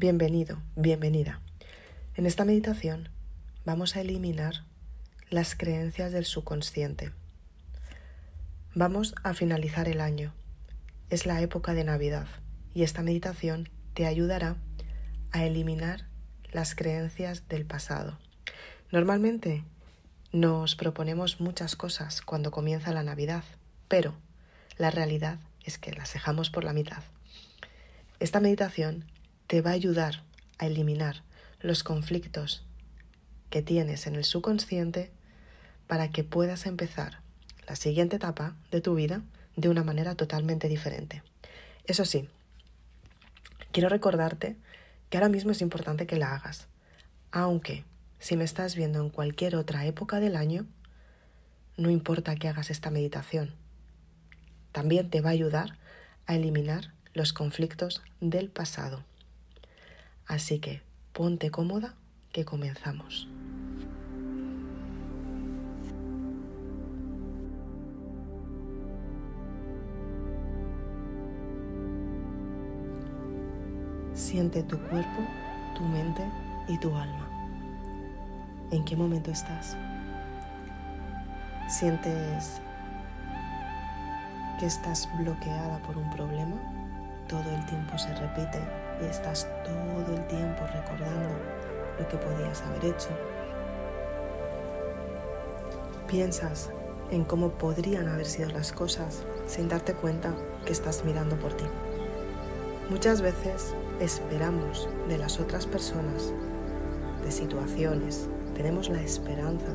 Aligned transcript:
Bienvenido, 0.00 0.62
bienvenida. 0.76 1.40
En 2.14 2.24
esta 2.24 2.44
meditación 2.44 3.08
vamos 3.64 3.96
a 3.96 4.00
eliminar 4.00 4.62
las 5.28 5.56
creencias 5.56 6.12
del 6.12 6.24
subconsciente. 6.24 7.10
Vamos 8.76 9.16
a 9.24 9.34
finalizar 9.34 9.88
el 9.88 10.00
año. 10.00 10.32
Es 11.10 11.26
la 11.26 11.40
época 11.40 11.74
de 11.74 11.82
Navidad 11.82 12.28
y 12.74 12.84
esta 12.84 13.02
meditación 13.02 13.70
te 13.94 14.06
ayudará 14.06 14.54
a 15.32 15.44
eliminar 15.44 16.06
las 16.52 16.76
creencias 16.76 17.48
del 17.48 17.66
pasado. 17.66 18.20
Normalmente 18.92 19.64
nos 20.30 20.76
proponemos 20.76 21.40
muchas 21.40 21.74
cosas 21.74 22.22
cuando 22.22 22.52
comienza 22.52 22.92
la 22.92 23.02
Navidad, 23.02 23.42
pero 23.88 24.14
la 24.76 24.92
realidad 24.92 25.40
es 25.64 25.76
que 25.76 25.90
las 25.90 26.12
dejamos 26.12 26.50
por 26.50 26.62
la 26.62 26.72
mitad. 26.72 27.02
Esta 28.20 28.38
meditación 28.38 29.04
te 29.48 29.62
va 29.62 29.70
a 29.70 29.74
ayudar 29.74 30.22
a 30.58 30.66
eliminar 30.66 31.22
los 31.60 31.82
conflictos 31.82 32.62
que 33.48 33.62
tienes 33.62 34.06
en 34.06 34.14
el 34.14 34.24
subconsciente 34.24 35.10
para 35.86 36.10
que 36.10 36.22
puedas 36.22 36.66
empezar 36.66 37.20
la 37.66 37.74
siguiente 37.74 38.16
etapa 38.16 38.54
de 38.70 38.82
tu 38.82 38.94
vida 38.94 39.22
de 39.56 39.70
una 39.70 39.82
manera 39.82 40.14
totalmente 40.14 40.68
diferente. 40.68 41.22
Eso 41.86 42.04
sí, 42.04 42.28
quiero 43.72 43.88
recordarte 43.88 44.56
que 45.08 45.16
ahora 45.16 45.30
mismo 45.30 45.50
es 45.50 45.62
importante 45.62 46.06
que 46.06 46.18
la 46.18 46.34
hagas, 46.34 46.68
aunque 47.32 47.84
si 48.18 48.36
me 48.36 48.44
estás 48.44 48.76
viendo 48.76 49.00
en 49.00 49.08
cualquier 49.08 49.56
otra 49.56 49.86
época 49.86 50.20
del 50.20 50.36
año, 50.36 50.66
no 51.78 51.88
importa 51.88 52.36
que 52.36 52.48
hagas 52.48 52.70
esta 52.70 52.90
meditación. 52.90 53.54
También 54.72 55.08
te 55.08 55.22
va 55.22 55.30
a 55.30 55.32
ayudar 55.32 55.78
a 56.26 56.34
eliminar 56.34 56.92
los 57.14 57.32
conflictos 57.32 58.02
del 58.20 58.50
pasado. 58.50 59.04
Así 60.28 60.58
que 60.58 60.82
ponte 61.14 61.50
cómoda 61.50 61.94
que 62.32 62.44
comenzamos. 62.44 63.26
Siente 74.12 74.62
tu 74.64 74.78
cuerpo, 74.78 75.22
tu 75.74 75.82
mente 75.84 76.22
y 76.68 76.76
tu 76.78 76.94
alma. 76.94 77.26
¿En 78.70 78.84
qué 78.84 78.94
momento 78.94 79.30
estás? 79.30 79.78
¿Sientes 81.68 82.60
que 84.60 84.66
estás 84.66 85.08
bloqueada 85.18 85.78
por 85.78 85.96
un 85.96 86.10
problema? 86.10 86.56
Todo 87.28 87.50
el 87.50 87.64
tiempo 87.64 87.96
se 87.96 88.14
repite 88.14 88.87
y 89.02 89.06
estás 89.06 89.46
todo 89.64 90.16
el 90.16 90.26
tiempo 90.26 90.62
recordando 90.72 91.28
lo 91.98 92.08
que 92.08 92.16
podías 92.16 92.62
haber 92.62 92.86
hecho. 92.86 93.08
Piensas 96.06 96.70
en 97.10 97.24
cómo 97.24 97.50
podrían 97.50 98.08
haber 98.08 98.26
sido 98.26 98.50
las 98.50 98.72
cosas 98.72 99.22
sin 99.46 99.68
darte 99.68 99.94
cuenta 99.94 100.32
que 100.64 100.72
estás 100.72 101.04
mirando 101.04 101.36
por 101.36 101.54
ti. 101.54 101.64
Muchas 102.90 103.20
veces 103.20 103.74
esperamos 104.00 104.88
de 105.08 105.18
las 105.18 105.38
otras 105.40 105.66
personas, 105.66 106.32
de 107.24 107.30
situaciones, 107.30 108.28
tenemos 108.54 108.88
la 108.88 109.02
esperanza 109.02 109.66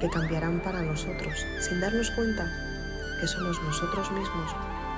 que 0.00 0.08
cambiarán 0.08 0.60
para 0.60 0.82
nosotros, 0.82 1.34
sin 1.60 1.80
darnos 1.80 2.10
cuenta 2.12 2.46
que 3.20 3.26
somos 3.26 3.60
nosotros 3.62 4.10
mismos 4.12 4.54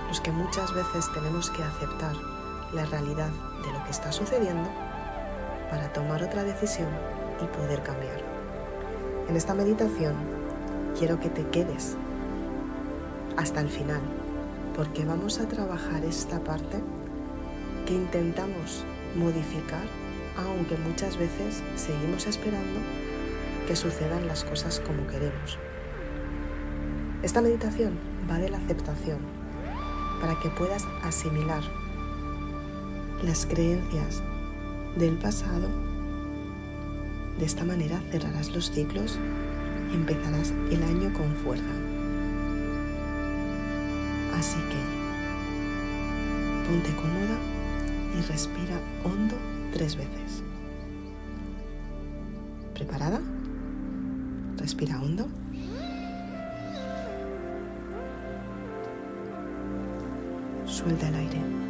los 0.08 0.20
que 0.20 0.32
muchas 0.32 0.74
veces 0.74 1.06
tenemos 1.14 1.50
que 1.50 1.62
aceptar 1.62 2.14
la 2.74 2.84
realidad 2.86 3.30
de 3.62 3.72
lo 3.72 3.84
que 3.84 3.90
está 3.90 4.12
sucediendo 4.12 4.68
para 5.70 5.92
tomar 5.92 6.22
otra 6.22 6.44
decisión 6.44 6.88
y 7.42 7.46
poder 7.56 7.82
cambiar. 7.82 8.20
En 9.28 9.36
esta 9.36 9.54
meditación 9.54 10.14
quiero 10.98 11.20
que 11.20 11.30
te 11.30 11.46
quedes 11.48 11.96
hasta 13.36 13.60
el 13.60 13.68
final, 13.68 14.00
porque 14.76 15.04
vamos 15.04 15.40
a 15.40 15.48
trabajar 15.48 16.04
esta 16.04 16.40
parte 16.40 16.80
que 17.86 17.94
intentamos 17.94 18.84
modificar, 19.16 19.84
aunque 20.36 20.76
muchas 20.76 21.16
veces 21.16 21.62
seguimos 21.76 22.26
esperando 22.26 22.80
que 23.66 23.76
sucedan 23.76 24.26
las 24.26 24.44
cosas 24.44 24.80
como 24.80 25.06
queremos. 25.06 25.58
Esta 27.22 27.40
meditación 27.40 27.98
va 28.30 28.38
de 28.38 28.48
la 28.48 28.58
aceptación, 28.58 29.18
para 30.20 30.38
que 30.40 30.48
puedas 30.50 30.84
asimilar 31.02 31.62
las 33.22 33.46
creencias 33.46 34.22
del 34.96 35.16
pasado. 35.18 35.68
De 37.38 37.44
esta 37.44 37.64
manera 37.64 38.00
cerrarás 38.10 38.50
los 38.50 38.70
ciclos 38.70 39.18
y 39.90 39.94
empezarás 39.94 40.52
el 40.70 40.82
año 40.82 41.12
con 41.12 41.34
fuerza. 41.36 41.64
Así 44.36 44.58
que 44.70 44.80
ponte 46.66 46.90
cómoda 46.96 47.36
y 48.18 48.22
respira 48.22 48.80
hondo 49.04 49.36
tres 49.72 49.96
veces. 49.96 50.42
¿Preparada? 52.74 53.20
Respira 54.56 55.00
hondo. 55.00 55.26
Suelta 60.66 61.08
el 61.08 61.14
aire. 61.14 61.69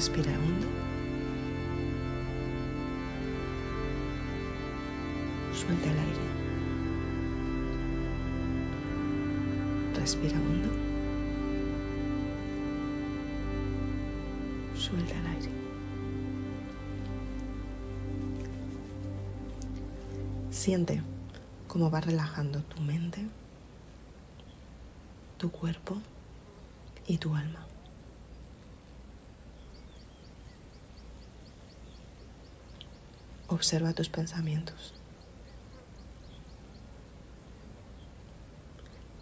Respira 0.00 0.32
hondo. 0.32 0.66
Suelta 5.54 5.90
el 5.90 5.98
aire. 5.98 6.26
Respira 9.94 10.38
hondo. 10.38 10.70
Suelta 14.74 15.18
el 15.18 15.26
aire. 15.26 15.50
Siente 20.50 21.02
cómo 21.68 21.90
va 21.90 22.00
relajando 22.00 22.62
tu 22.62 22.80
mente, 22.80 23.26
tu 25.36 25.50
cuerpo 25.50 25.98
y 27.06 27.18
tu 27.18 27.34
alma. 27.36 27.69
Observa 33.50 33.92
tus 33.92 34.08
pensamientos 34.08 34.94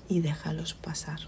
y 0.06 0.21
déjalos 0.21 0.75
pasar. 0.75 1.19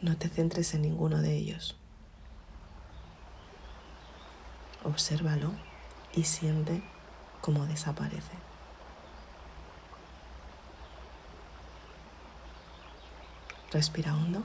No 0.00 0.16
te 0.16 0.30
centres 0.30 0.72
en 0.72 0.82
ninguno 0.82 1.20
de 1.20 1.36
ellos. 1.36 1.76
Obsérvalo 4.82 5.52
y 6.14 6.24
siente 6.24 6.82
cómo 7.42 7.66
desaparece. 7.66 8.32
Respira 13.72 14.14
hondo. 14.14 14.42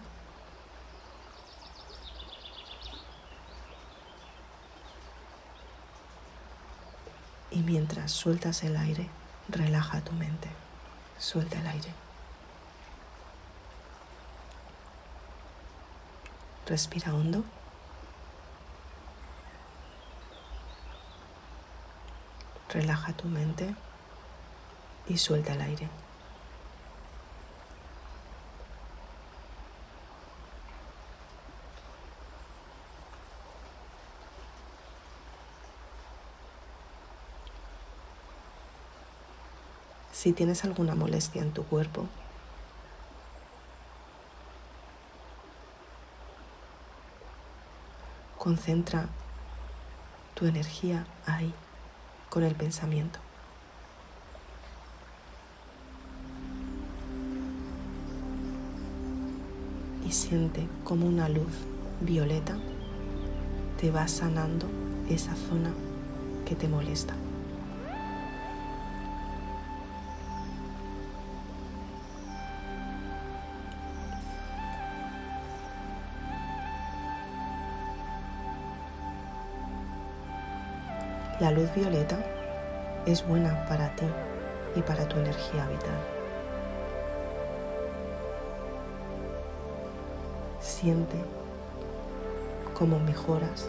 Y 7.51 7.59
mientras 7.59 8.11
sueltas 8.11 8.63
el 8.63 8.77
aire, 8.77 9.09
relaja 9.49 10.01
tu 10.01 10.13
mente. 10.13 10.49
Suelta 11.17 11.59
el 11.59 11.67
aire. 11.67 11.93
Respira 16.65 17.13
hondo. 17.13 17.43
Relaja 22.69 23.11
tu 23.11 23.27
mente 23.27 23.75
y 25.07 25.17
suelta 25.17 25.53
el 25.53 25.61
aire. 25.61 25.89
si 40.21 40.33
tienes 40.33 40.63
alguna 40.65 40.93
molestia 40.93 41.41
en 41.41 41.51
tu 41.51 41.63
cuerpo. 41.63 42.05
Concentra 48.37 49.07
tu 50.35 50.45
energía 50.45 51.07
ahí, 51.25 51.51
con 52.29 52.43
el 52.43 52.53
pensamiento. 52.53 53.17
Y 60.05 60.11
siente 60.11 60.67
como 60.83 61.07
una 61.07 61.29
luz 61.29 61.51
violeta 61.99 62.59
te 63.79 63.89
va 63.89 64.07
sanando 64.07 64.67
esa 65.09 65.35
zona 65.35 65.73
que 66.45 66.53
te 66.53 66.67
molesta. 66.67 67.15
La 81.41 81.49
luz 81.49 81.73
violeta 81.73 82.19
es 83.07 83.27
buena 83.27 83.65
para 83.65 83.89
ti 83.95 84.05
y 84.75 84.81
para 84.83 85.09
tu 85.09 85.17
energía 85.17 85.65
vital. 85.65 85.97
Siente 90.59 91.15
cómo 92.77 92.99
mejoras 92.99 93.67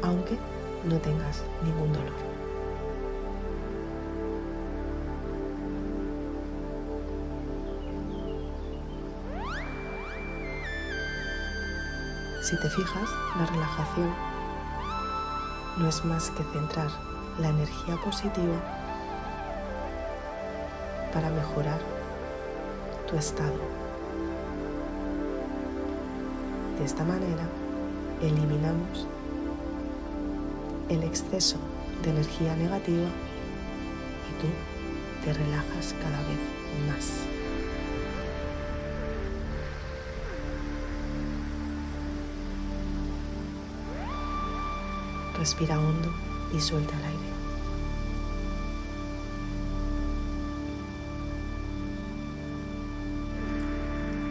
aunque 0.00 0.38
no 0.84 0.96
tengas 0.96 1.42
ningún 1.62 1.92
dolor. 1.92 2.12
Si 12.40 12.58
te 12.58 12.70
fijas, 12.70 13.10
la 13.38 13.44
relajación 13.44 14.37
no 15.78 15.88
es 15.88 16.04
más 16.04 16.30
que 16.30 16.42
centrar 16.52 16.90
la 17.38 17.48
energía 17.48 17.96
positiva 18.04 18.56
para 21.12 21.30
mejorar 21.30 21.80
tu 23.08 23.16
estado. 23.16 23.58
De 26.78 26.84
esta 26.84 27.04
manera 27.04 27.44
eliminamos 28.20 29.06
el 30.88 31.02
exceso 31.02 31.58
de 32.02 32.10
energía 32.10 32.56
negativa 32.56 33.08
y 34.28 34.40
tú 34.40 34.48
te 35.24 35.32
relajas 35.32 35.94
cada 36.02 36.18
vez 36.22 36.38
más. 36.88 37.37
Respira 45.48 45.80
hondo 45.80 46.12
y 46.54 46.60
suelta 46.60 46.94
el 46.98 47.04
aire. 47.04 47.32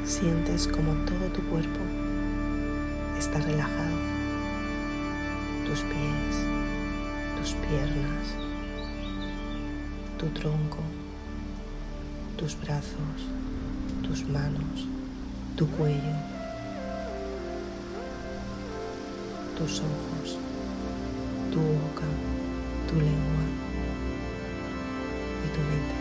Sientes 0.06 0.68
como 0.68 0.94
todo 1.06 1.26
tu 1.34 1.42
cuerpo 1.50 1.80
está 3.18 3.40
relajado. 3.40 3.98
Tus 5.66 5.80
pies, 5.80 6.36
tus 7.40 7.54
piernas, 7.68 8.36
tu 10.20 10.28
tronco, 10.28 10.84
tus 12.38 12.56
brazos, 12.62 13.26
tus 14.04 14.24
manos, 14.30 14.88
tu 15.56 15.68
cuello, 15.68 16.16
tus 19.58 19.80
ojos 19.80 20.38
tu 21.52 21.60
boca, 21.60 22.06
tu 22.88 22.96
lengua 22.96 23.44
y 25.46 25.50
tu 25.54 25.60
mente. 25.60 25.96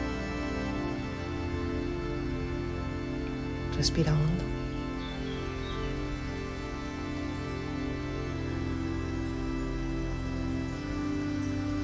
Respira 3.76 4.12
hondo. 4.12 4.44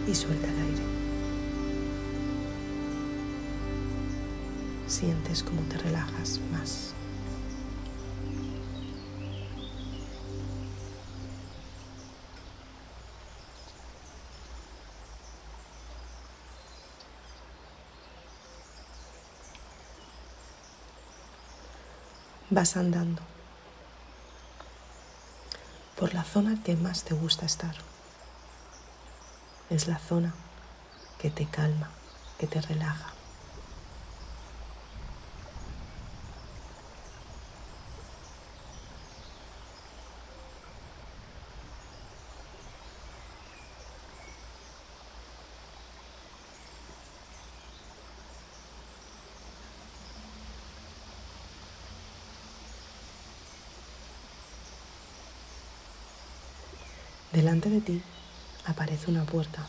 Y 0.07 0.15
suelta 0.15 0.49
el 0.49 0.57
aire. 0.57 0.83
Sientes 4.87 5.43
como 5.43 5.61
te 5.63 5.79
relajas 5.79 6.41
más. 6.51 6.95
Vas 22.53 22.77
andando 22.77 23.23
por 25.99 26.13
la 26.13 26.23
zona 26.23 26.63
que 26.63 26.77
más 26.77 27.05
te 27.05 27.15
gusta 27.15 27.47
estar. 27.47 27.75
Es 29.71 29.89
la 29.89 29.99
zona 29.99 30.35
que 31.19 31.31
te 31.31 31.47
calma, 31.47 31.89
que 32.39 32.47
te 32.47 32.61
relaja. 32.61 33.12
Delante 57.43 57.71
de 57.71 57.81
ti 57.81 58.01
aparece 58.67 59.11
una 59.11 59.25
puerta. 59.25 59.67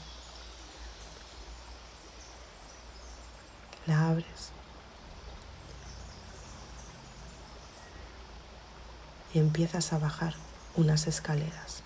La 3.87 4.09
abres 4.09 4.51
y 9.33 9.39
empiezas 9.39 9.91
a 9.91 9.97
bajar 9.97 10.35
unas 10.75 11.07
escaleras. 11.07 11.81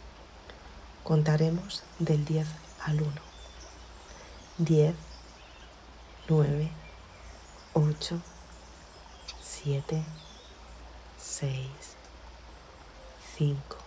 Contaremos 1.06 1.84
del 2.00 2.26
10 2.26 2.46
al 2.84 3.02
1. 3.02 3.12
10, 4.58 4.94
9, 6.28 6.70
8, 7.76 8.22
7, 9.42 10.04
6, 11.18 11.70
5, 13.38 13.87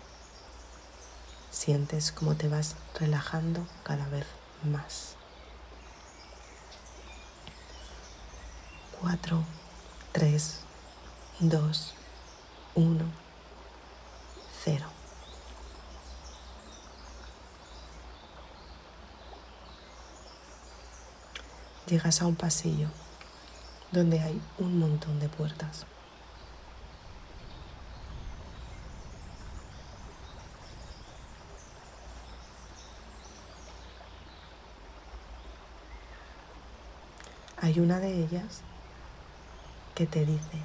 Sientes 1.51 2.13
como 2.13 2.37
te 2.37 2.49
vas 2.49 2.77
relajando 2.99 3.67
cada 3.83 4.09
vez 4.09 4.27
más. 4.63 5.17
4, 9.01 9.43
3, 10.13 10.61
2, 11.41 11.95
1, 12.75 13.05
0. 14.63 14.87
Llegas 21.87 22.23
a 22.23 22.27
un 22.27 22.37
pasillo 22.37 22.89
donde 23.91 24.21
hay 24.21 24.41
un 24.59 24.79
montón 24.79 25.19
de 25.19 25.29
puertas. 25.29 25.87
Hay 37.71 37.79
una 37.79 38.01
de 38.01 38.25
ellas 38.25 38.63
que 39.95 40.05
te 40.05 40.27
dice, 40.27 40.59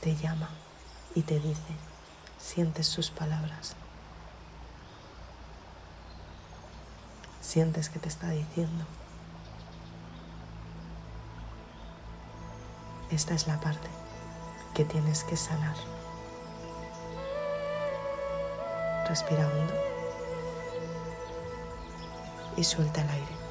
te 0.00 0.16
llama 0.16 0.50
y 1.14 1.22
te 1.22 1.38
dice, 1.38 1.72
sientes 2.36 2.88
sus 2.88 3.10
palabras. 3.10 3.76
Sientes 7.40 7.90
que 7.90 8.00
te 8.00 8.08
está 8.08 8.30
diciendo, 8.30 8.84
esta 13.12 13.34
es 13.34 13.46
la 13.46 13.60
parte 13.60 13.88
que 14.74 14.84
tienes 14.84 15.22
que 15.22 15.36
sanar. 15.36 15.76
Respira 19.08 19.46
hondo 19.46 19.74
y 22.56 22.64
suelta 22.64 23.02
el 23.02 23.10
aire. 23.10 23.45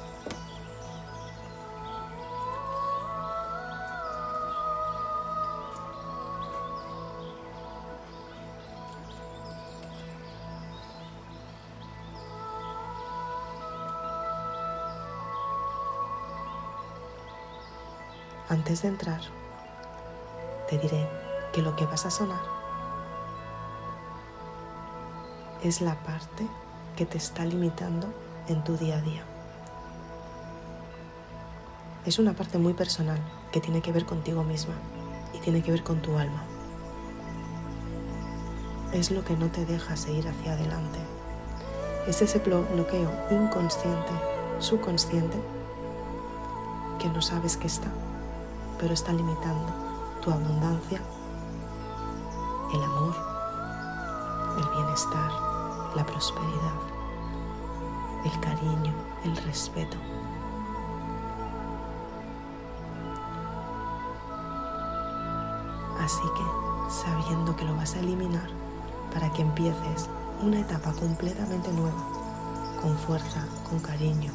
Antes 18.66 18.82
de 18.82 18.88
entrar, 18.88 19.20
te 20.68 20.76
diré 20.76 21.08
que 21.52 21.62
lo 21.62 21.76
que 21.76 21.86
vas 21.86 22.04
a 22.04 22.10
sonar 22.10 22.40
es 25.62 25.80
la 25.80 25.94
parte 26.02 26.48
que 26.96 27.06
te 27.06 27.16
está 27.16 27.44
limitando 27.44 28.08
en 28.48 28.64
tu 28.64 28.76
día 28.76 28.96
a 28.96 29.02
día. 29.02 29.22
Es 32.06 32.18
una 32.18 32.32
parte 32.32 32.58
muy 32.58 32.74
personal 32.74 33.20
que 33.52 33.60
tiene 33.60 33.82
que 33.82 33.92
ver 33.92 34.04
contigo 34.04 34.42
misma 34.42 34.74
y 35.32 35.38
tiene 35.38 35.62
que 35.62 35.70
ver 35.70 35.84
con 35.84 36.02
tu 36.02 36.18
alma. 36.18 36.42
Es 38.92 39.12
lo 39.12 39.24
que 39.24 39.36
no 39.36 39.46
te 39.46 39.64
deja 39.64 39.96
seguir 39.96 40.26
hacia 40.26 40.54
adelante. 40.54 40.98
Es 42.08 42.20
ese 42.20 42.40
bloqueo 42.40 43.12
inconsciente, 43.30 44.10
subconsciente, 44.58 45.40
que 46.98 47.08
no 47.10 47.22
sabes 47.22 47.56
que 47.56 47.68
está, 47.68 47.92
pero 48.78 48.94
está 48.94 49.12
limitando 49.12 49.72
tu 50.22 50.30
abundancia, 50.30 51.00
el 52.74 52.82
amor, 52.82 53.14
el 54.58 54.68
bienestar, 54.76 55.30
la 55.94 56.04
prosperidad, 56.04 56.74
el 58.24 58.40
cariño, 58.40 58.92
el 59.24 59.36
respeto. 59.36 59.96
Así 66.00 66.22
que, 66.36 66.92
sabiendo 66.92 67.56
que 67.56 67.64
lo 67.64 67.74
vas 67.76 67.94
a 67.94 68.00
eliminar, 68.00 68.48
para 69.12 69.32
que 69.32 69.42
empieces 69.42 70.08
una 70.42 70.60
etapa 70.60 70.92
completamente 70.92 71.72
nueva, 71.72 72.02
con 72.82 72.96
fuerza, 72.98 73.46
con 73.68 73.80
cariño, 73.80 74.32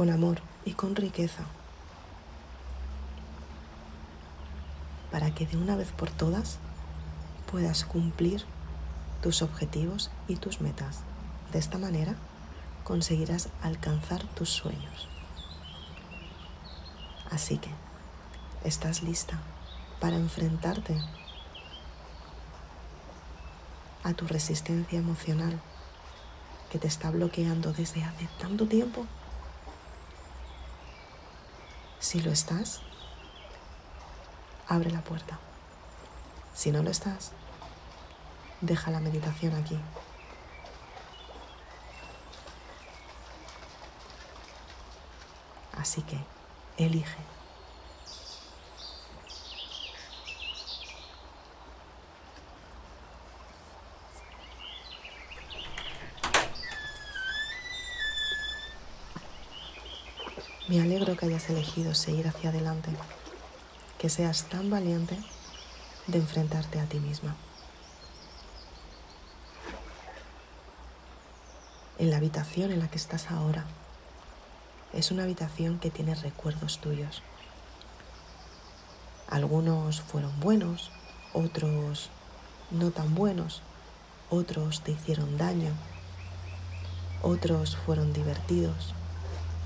con 0.00 0.08
amor 0.08 0.40
y 0.64 0.72
con 0.72 0.96
riqueza, 0.96 1.42
para 5.10 5.34
que 5.34 5.46
de 5.46 5.58
una 5.58 5.76
vez 5.76 5.92
por 5.92 6.10
todas 6.10 6.56
puedas 7.50 7.84
cumplir 7.84 8.42
tus 9.20 9.42
objetivos 9.42 10.10
y 10.26 10.36
tus 10.36 10.62
metas. 10.62 11.00
De 11.52 11.58
esta 11.58 11.76
manera 11.76 12.14
conseguirás 12.82 13.50
alcanzar 13.60 14.24
tus 14.28 14.48
sueños. 14.48 15.06
Así 17.30 17.58
que, 17.58 17.68
¿estás 18.64 19.02
lista 19.02 19.38
para 20.00 20.16
enfrentarte 20.16 20.96
a 24.02 24.14
tu 24.14 24.26
resistencia 24.26 24.98
emocional 24.98 25.60
que 26.72 26.78
te 26.78 26.88
está 26.88 27.10
bloqueando 27.10 27.74
desde 27.74 28.02
hace 28.02 28.30
tanto 28.40 28.66
tiempo? 28.66 29.04
Si 32.10 32.20
lo 32.20 32.32
estás, 32.32 32.80
abre 34.66 34.90
la 34.90 35.00
puerta. 35.00 35.38
Si 36.52 36.72
no 36.72 36.82
lo 36.82 36.90
estás, 36.90 37.30
deja 38.60 38.90
la 38.90 38.98
meditación 38.98 39.54
aquí. 39.54 39.78
Así 45.78 46.02
que 46.02 46.18
elige. 46.78 47.39
Me 60.70 60.80
alegro 60.80 61.16
que 61.16 61.26
hayas 61.26 61.50
elegido 61.50 61.96
seguir 61.96 62.28
hacia 62.28 62.50
adelante, 62.50 62.92
que 63.98 64.08
seas 64.08 64.44
tan 64.44 64.70
valiente 64.70 65.18
de 66.06 66.18
enfrentarte 66.18 66.78
a 66.78 66.84
ti 66.84 67.00
misma. 67.00 67.34
En 71.98 72.10
la 72.10 72.18
habitación 72.18 72.70
en 72.70 72.78
la 72.78 72.86
que 72.86 72.98
estás 72.98 73.32
ahora 73.32 73.64
es 74.92 75.10
una 75.10 75.24
habitación 75.24 75.80
que 75.80 75.90
tiene 75.90 76.14
recuerdos 76.14 76.80
tuyos. 76.80 77.24
Algunos 79.26 80.00
fueron 80.00 80.38
buenos, 80.38 80.92
otros 81.32 82.10
no 82.70 82.92
tan 82.92 83.16
buenos, 83.16 83.60
otros 84.30 84.82
te 84.82 84.92
hicieron 84.92 85.36
daño, 85.36 85.72
otros 87.22 87.74
fueron 87.74 88.12
divertidos, 88.12 88.94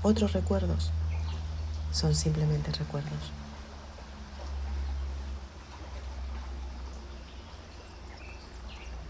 otros 0.05 0.33
recuerdos 0.33 0.91
son 1.91 2.13
simplemente 2.13 2.71
recuerdos. 2.71 3.31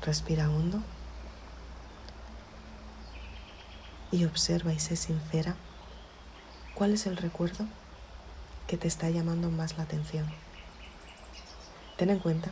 Respira 0.02 0.50
hondo 0.50 0.82
y 4.10 4.24
observa 4.24 4.72
y 4.72 4.80
sé 4.80 4.96
sincera 4.96 5.58
cuál 6.76 6.94
es 6.94 7.08
el 7.08 7.18
recuerdo 7.18 7.66
que 8.66 8.78
te 8.78 8.88
está 8.88 9.10
llamando 9.10 9.52
más 9.52 9.76
la 9.78 9.84
atención. 9.84 10.32
Ten 11.98 12.10
en 12.10 12.20
cuenta 12.20 12.52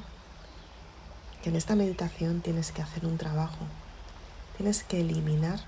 que 1.41 1.49
en 1.49 1.55
esta 1.55 1.75
meditación 1.75 2.41
tienes 2.41 2.73
que 2.73 2.81
hacer 2.81 3.05
un 3.05 3.17
trabajo, 3.17 3.65
tienes 4.57 4.83
que 4.83 4.99
eliminar 4.99 5.61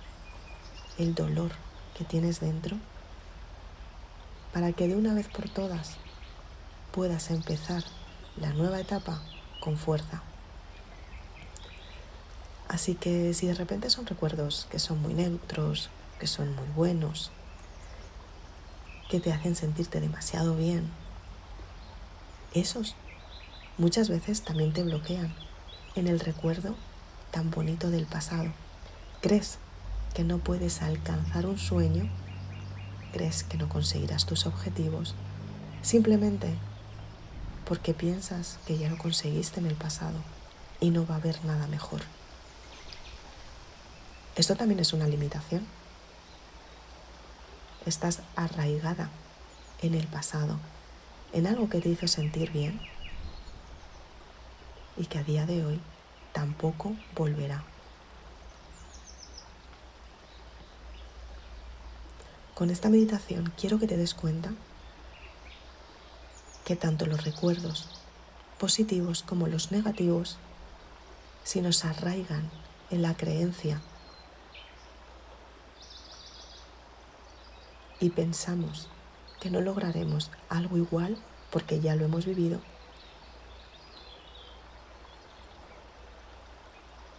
el 0.97 1.15
dolor 1.15 1.64
que 1.97 2.03
tienes 2.03 2.39
dentro 2.39 2.77
para 4.53 4.71
que 4.71 4.87
de 4.87 4.95
una 4.95 5.13
vez 5.13 5.27
por 5.27 5.49
todas 5.49 5.97
puedas 6.91 7.29
empezar 7.29 7.83
la 8.37 8.53
nueva 8.53 8.79
etapa 8.79 9.21
con 9.59 9.77
fuerza. 9.77 10.21
Así 12.67 12.95
que 12.95 13.33
si 13.33 13.47
de 13.47 13.53
repente 13.53 13.89
son 13.89 14.05
recuerdos 14.05 14.67
que 14.71 14.79
son 14.79 15.01
muy 15.01 15.13
neutros, 15.13 15.89
que 16.19 16.27
son 16.27 16.55
muy 16.55 16.67
buenos, 16.75 17.31
que 19.09 19.19
te 19.19 19.31
hacen 19.31 19.55
sentirte 19.55 19.99
demasiado 19.99 20.55
bien, 20.55 20.89
esos 22.53 22.95
muchas 23.77 24.09
veces 24.09 24.41
también 24.41 24.73
te 24.73 24.83
bloquean 24.83 25.35
en 25.95 26.07
el 26.07 26.19
recuerdo 26.19 26.75
tan 27.31 27.51
bonito 27.51 27.89
del 27.89 28.05
pasado. 28.05 28.51
Crees 29.21 29.59
que 30.15 30.23
no 30.23 30.37
puedes 30.37 30.81
alcanzar 30.81 31.45
un 31.45 31.59
sueño, 31.59 32.09
crees 33.11 33.43
que 33.43 33.57
no 33.57 33.67
conseguirás 33.67 34.25
tus 34.25 34.45
objetivos, 34.45 35.13
simplemente 35.81 36.55
porque 37.65 37.93
piensas 37.93 38.57
que 38.65 38.77
ya 38.77 38.89
lo 38.89 38.97
conseguiste 38.97 39.59
en 39.59 39.65
el 39.65 39.75
pasado 39.75 40.17
y 40.79 40.91
no 40.91 41.05
va 41.05 41.15
a 41.15 41.17
haber 41.17 41.43
nada 41.43 41.67
mejor. 41.67 41.99
Esto 44.37 44.55
también 44.55 44.79
es 44.79 44.93
una 44.93 45.05
limitación. 45.05 45.67
Estás 47.85 48.21
arraigada 48.37 49.09
en 49.81 49.95
el 49.95 50.07
pasado, 50.07 50.59
en 51.33 51.45
algo 51.45 51.69
que 51.69 51.81
te 51.81 51.89
hizo 51.89 52.07
sentir 52.07 52.51
bien 52.51 52.79
y 54.95 55.07
que 55.07 55.19
a 55.19 55.23
día 55.23 55.45
de 55.45 55.65
hoy 55.65 55.81
tampoco 56.31 56.95
volverá. 57.15 57.74
Con 62.55 62.69
esta 62.69 62.87
meditación 62.87 63.51
quiero 63.59 63.79
que 63.79 63.87
te 63.87 63.97
des 63.97 64.13
cuenta 64.13 64.53
que 66.63 66.77
tanto 66.77 67.05
los 67.05 67.25
recuerdos 67.25 67.89
positivos 68.57 69.23
como 69.23 69.47
los 69.47 69.73
negativos, 69.73 70.37
si 71.43 71.59
nos 71.61 71.83
arraigan 71.83 72.49
en 72.91 73.01
la 73.01 73.13
creencia 73.13 73.81
y 77.99 78.09
pensamos 78.11 78.87
que 79.41 79.49
no 79.49 79.59
lograremos 79.59 80.31
algo 80.47 80.77
igual 80.77 81.17
porque 81.51 81.81
ya 81.81 81.95
lo 81.95 82.05
hemos 82.05 82.25
vivido, 82.25 82.61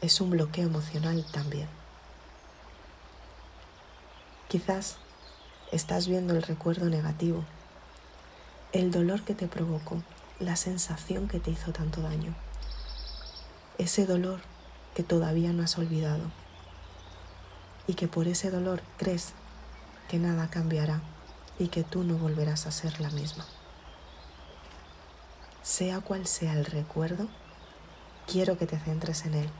es 0.00 0.18
un 0.22 0.30
bloqueo 0.30 0.64
emocional 0.64 1.26
también. 1.30 1.68
Quizás 4.48 4.96
estás 5.72 6.08
viendo 6.08 6.34
el 6.34 6.42
recuerdo 6.42 6.86
negativo, 6.86 7.44
el 8.72 8.90
dolor 8.90 9.22
que 9.22 9.34
te 9.34 9.48
provocó, 9.48 10.02
la 10.38 10.56
sensación 10.56 11.28
que 11.28 11.40
te 11.40 11.50
hizo 11.50 11.72
tanto 11.72 12.02
daño, 12.02 12.34
ese 13.78 14.06
dolor 14.06 14.40
que 14.94 15.02
todavía 15.02 15.52
no 15.52 15.62
has 15.62 15.76
olvidado 15.78 16.30
y 17.86 17.94
que 17.94 18.08
por 18.08 18.28
ese 18.28 18.50
dolor 18.50 18.82
crees 18.96 19.32
que 20.08 20.18
nada 20.18 20.48
cambiará 20.48 21.00
y 21.58 21.68
que 21.68 21.82
tú 21.82 22.04
no 22.04 22.16
volverás 22.16 22.66
a 22.66 22.70
ser 22.70 23.00
la 23.00 23.10
misma. 23.10 23.44
Sea 25.62 26.00
cual 26.00 26.26
sea 26.26 26.52
el 26.52 26.64
recuerdo, 26.64 27.28
quiero 28.26 28.56
que 28.56 28.66
te 28.66 28.78
centres 28.78 29.24
en 29.26 29.34
él 29.34 29.50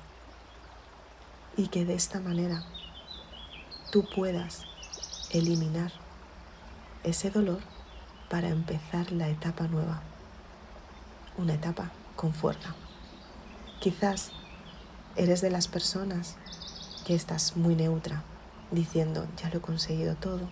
y 1.56 1.68
que 1.68 1.84
de 1.84 1.94
esta 1.94 2.20
manera 2.20 2.64
tú 3.90 4.08
puedas 4.14 4.62
eliminar 5.30 5.92
ese 7.04 7.30
dolor 7.30 7.60
para 8.28 8.48
empezar 8.48 9.12
la 9.12 9.28
etapa 9.28 9.68
nueva, 9.68 10.02
una 11.36 11.54
etapa 11.54 11.90
con 12.16 12.32
fuerza. 12.32 12.74
Quizás 13.80 14.32
eres 15.16 15.40
de 15.40 15.50
las 15.50 15.68
personas 15.68 16.36
que 17.06 17.14
estás 17.14 17.56
muy 17.56 17.74
neutra, 17.76 18.22
diciendo, 18.70 19.26
ya 19.36 19.48
lo 19.50 19.58
he 19.58 19.60
conseguido 19.60 20.16
todo, 20.16 20.48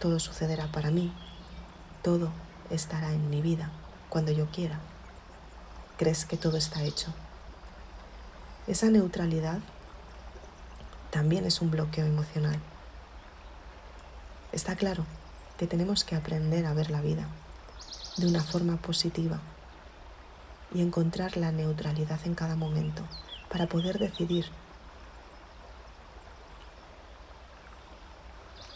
todo 0.00 0.18
sucederá 0.18 0.70
para 0.70 0.90
mí, 0.90 1.12
todo 2.02 2.30
estará 2.70 3.12
en 3.12 3.30
mi 3.30 3.40
vida 3.40 3.70
cuando 4.10 4.32
yo 4.32 4.46
quiera. 4.46 4.80
Crees 5.96 6.26
que 6.26 6.36
todo 6.36 6.56
está 6.56 6.82
hecho. 6.82 7.12
Esa 8.66 8.90
neutralidad 8.90 9.60
también 11.10 11.44
es 11.46 11.60
un 11.60 11.70
bloqueo 11.70 12.04
emocional. 12.04 12.58
Está 14.54 14.76
claro 14.76 15.04
que 15.58 15.66
tenemos 15.66 16.04
que 16.04 16.14
aprender 16.14 16.64
a 16.64 16.74
ver 16.74 16.88
la 16.88 17.00
vida 17.00 17.26
de 18.18 18.28
una 18.28 18.40
forma 18.40 18.76
positiva 18.76 19.40
y 20.72 20.80
encontrar 20.80 21.36
la 21.36 21.50
neutralidad 21.50 22.20
en 22.24 22.36
cada 22.36 22.54
momento 22.54 23.02
para 23.50 23.66
poder 23.66 23.98
decidir. 23.98 24.46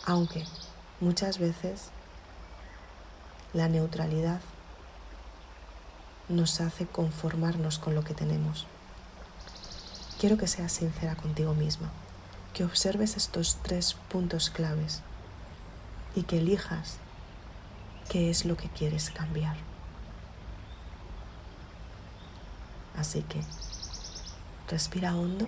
Aunque 0.05 0.45
muchas 0.99 1.39
veces 1.39 1.91
la 3.53 3.69
neutralidad 3.69 4.41
nos 6.29 6.61
hace 6.61 6.87
conformarnos 6.87 7.79
con 7.79 7.95
lo 7.95 8.03
que 8.03 8.15
tenemos. 8.15 8.67
Quiero 10.19 10.39
que 10.39 10.49
seas 10.49 10.73
sincera 10.73 11.15
contigo 11.15 11.55
misma, 11.55 11.93
que 12.53 12.65
observes 12.65 13.17
estos 13.17 13.59
tres 13.63 13.95
puntos 13.95 14.51
claves 14.51 15.05
y 16.15 16.23
que 16.23 16.39
elijas 16.39 16.99
qué 18.09 18.31
es 18.31 18.45
lo 18.45 18.57
que 18.57 18.69
quieres 18.69 19.11
cambiar. 19.11 19.57
Así 22.97 23.23
que 23.23 23.41
respira 24.69 25.15
hondo, 25.15 25.47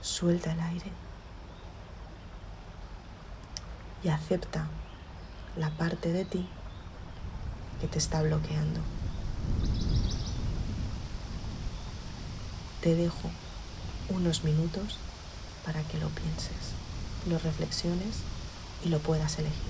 suelta 0.00 0.52
el 0.52 0.60
aire 0.60 0.90
y 4.02 4.08
acepta 4.08 4.66
la 5.56 5.70
parte 5.70 6.12
de 6.12 6.24
ti 6.24 6.48
que 7.80 7.86
te 7.86 7.98
está 7.98 8.22
bloqueando. 8.22 8.80
Te 12.80 12.94
dejo 12.94 13.30
unos 14.08 14.44
minutos 14.44 14.98
para 15.68 15.82
que 15.82 15.98
lo 15.98 16.08
pienses, 16.08 16.72
lo 17.28 17.38
reflexiones 17.38 18.22
y 18.86 18.88
lo 18.88 19.00
puedas 19.00 19.38
elegir. 19.38 19.68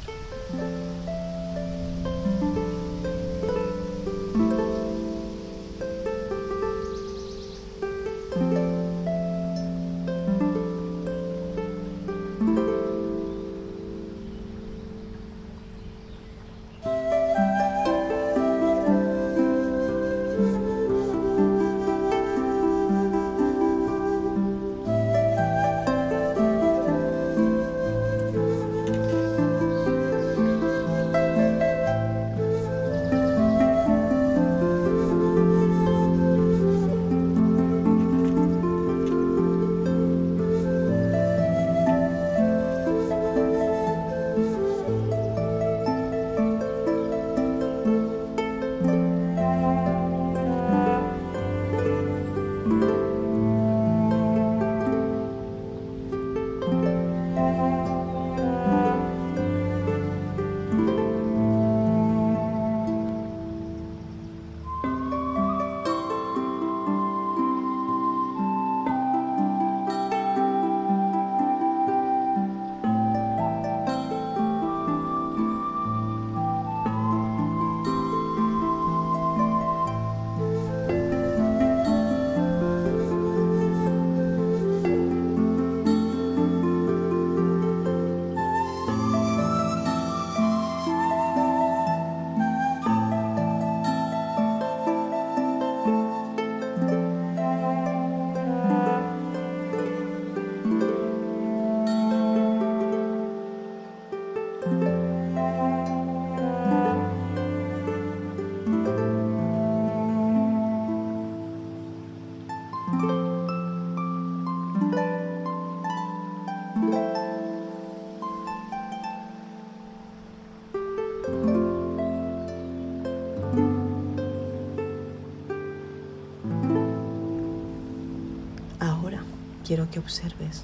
Quiero 129.68 129.90
que 129.90 129.98
observes 129.98 130.62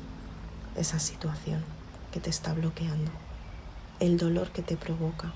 esa 0.77 0.99
situación 0.99 1.63
que 2.11 2.21
te 2.21 2.31
está 2.31 2.55
bloqueando, 2.55 3.11
el 4.01 4.17
dolor 4.17 4.51
que 4.51 4.63
te 4.63 4.79
provoca, 4.79 5.35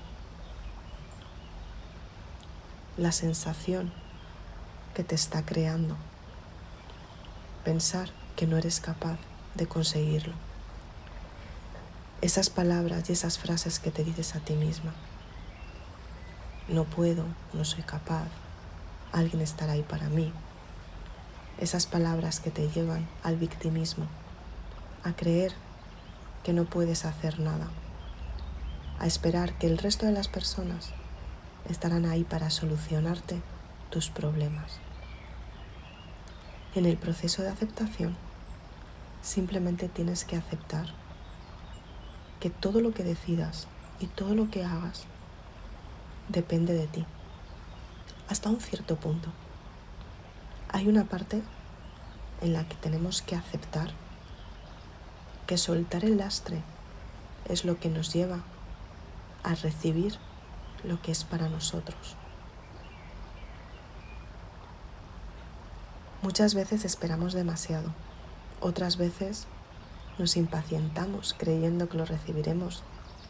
la 2.97 3.11
sensación 3.11 3.93
que 4.95 5.03
te 5.03 5.13
está 5.13 5.45
creando, 5.45 5.95
pensar 7.63 8.09
que 8.35 8.47
no 8.47 8.57
eres 8.57 8.79
capaz 8.79 9.19
de 9.53 9.67
conseguirlo, 9.67 10.33
esas 12.23 12.49
palabras 12.49 13.07
y 13.07 13.13
esas 13.13 13.37
frases 13.37 13.77
que 13.77 13.91
te 13.91 14.03
dices 14.03 14.35
a 14.35 14.39
ti 14.39 14.55
misma, 14.55 14.95
no 16.69 16.85
puedo, 16.85 17.23
no 17.53 17.63
soy 17.65 17.83
capaz, 17.83 18.29
alguien 19.11 19.43
estará 19.43 19.73
ahí 19.73 19.83
para 19.83 20.09
mí, 20.09 20.33
esas 21.59 21.85
palabras 21.85 22.39
que 22.39 22.51
te 22.51 22.69
llevan 22.69 23.07
al 23.21 23.35
victimismo, 23.35 24.05
a 25.03 25.13
creer 25.13 25.51
que 26.43 26.53
no 26.53 26.63
puedes 26.63 27.03
hacer 27.03 27.39
nada, 27.39 27.67
a 28.97 29.05
esperar 29.05 29.57
que 29.57 29.67
el 29.67 29.77
resto 29.77 30.05
de 30.05 30.13
las 30.13 30.29
personas 30.29 30.91
estarán 31.69 32.05
ahí 32.05 32.23
para 32.23 32.49
solucionarte 32.49 33.41
tus 33.89 34.09
problemas. 34.09 34.79
En 36.75 36.85
el 36.85 36.97
proceso 36.97 37.41
de 37.41 37.49
aceptación, 37.49 38.15
simplemente 39.21 39.89
tienes 39.89 40.23
que 40.23 40.37
aceptar 40.37 40.87
que 42.39 42.49
todo 42.49 42.79
lo 42.79 42.93
que 42.93 43.03
decidas 43.03 43.67
y 43.99 44.07
todo 44.07 44.33
lo 44.33 44.49
que 44.49 44.63
hagas 44.63 45.03
depende 46.29 46.73
de 46.73 46.87
ti, 46.87 47.05
hasta 48.29 48.49
un 48.49 48.61
cierto 48.61 48.95
punto. 48.95 49.29
Hay 50.71 50.87
una 50.87 51.05
parte 51.05 51.41
en 52.41 52.53
la 52.53 52.67
que 52.67 52.75
tenemos 52.75 53.21
que 53.21 53.35
aceptar 53.35 53.89
que 55.47 55.57
soltar 55.57 56.05
el 56.05 56.17
lastre 56.17 56.61
es 57.45 57.65
lo 57.65 57.79
que 57.79 57.89
nos 57.89 58.13
lleva 58.13 58.43
a 59.41 59.55
recibir 59.55 60.15
lo 60.83 61.01
que 61.01 61.11
es 61.11 61.23
para 61.23 61.49
nosotros. 61.49 62.15
Muchas 66.21 66.53
veces 66.53 66.85
esperamos 66.85 67.33
demasiado, 67.33 67.91
otras 68.61 68.97
veces 68.97 69.47
nos 70.19 70.37
impacientamos 70.37 71.33
creyendo 71.35 71.89
que 71.89 71.97
lo 71.97 72.05
recibiremos 72.05 72.83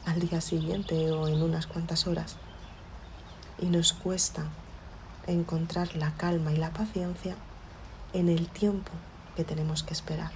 al 0.05 0.19
día 0.19 0.41
siguiente 0.41 1.11
o 1.11 1.29
en 1.29 1.41
unas 1.41 1.67
cuantas 1.67 2.05
horas 2.05 2.35
y 3.59 3.67
nos 3.67 3.93
cuesta 3.93 4.43
encontrar 5.27 5.95
la 5.95 6.13
calma 6.15 6.51
y 6.51 6.57
la 6.57 6.71
paciencia 6.71 7.35
en 8.13 8.29
el 8.29 8.49
tiempo 8.49 8.91
que 9.35 9.43
tenemos 9.43 9.83
que 9.83 9.93
esperar. 9.93 10.31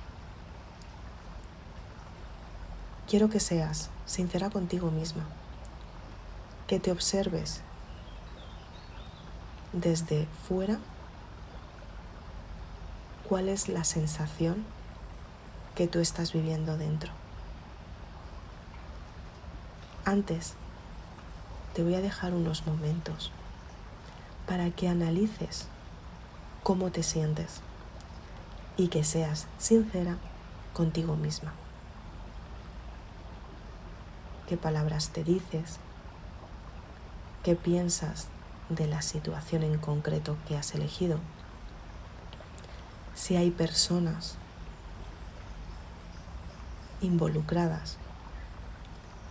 Quiero 3.08 3.30
que 3.30 3.40
seas 3.40 3.90
sincera 4.06 4.50
contigo 4.50 4.92
misma, 4.92 5.26
que 6.68 6.80
te 6.80 6.92
observes 6.92 7.62
desde 9.74 10.28
fuera 10.48 10.80
cuál 13.28 13.50
es 13.50 13.68
la 13.68 13.84
sensación 13.84 14.66
que 15.76 15.88
tú 15.88 16.00
estás 16.00 16.34
viviendo 16.34 16.78
dentro. 16.78 17.12
Antes, 20.06 20.54
te 21.74 21.84
voy 21.84 21.96
a 21.96 22.02
dejar 22.02 22.34
unos 22.34 22.68
momentos 22.68 23.32
para 24.48 24.70
que 24.72 24.88
analices 24.88 25.68
cómo 26.64 26.92
te 26.92 27.04
sientes 27.04 27.62
y 28.78 28.88
que 28.88 29.04
seas 29.04 29.48
sincera 29.58 30.18
contigo 30.74 31.16
misma. 31.16 31.54
¿Qué 34.48 34.58
palabras 34.58 35.10
te 35.10 35.24
dices? 35.24 35.80
¿Qué 37.44 37.56
piensas 37.56 38.28
de 38.70 38.88
la 38.88 39.02
situación 39.02 39.64
en 39.64 39.78
concreto 39.78 40.38
que 40.48 40.58
has 40.58 40.74
elegido? 40.76 41.20
Si 43.16 43.36
hay 43.36 43.52
personas 43.52 44.36
involucradas, 47.02 47.98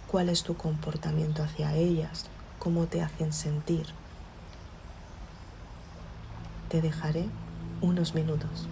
cuál 0.07 0.29
es 0.29 0.43
tu 0.43 0.57
comportamiento 0.57 1.43
hacia 1.43 1.75
ellas, 1.75 2.27
cómo 2.59 2.87
te 2.87 3.03
hacen 3.03 3.33
sentir. 3.33 3.87
Te 6.73 6.81
dejaré 6.81 7.37
unos 7.83 8.15
minutos. 8.15 8.71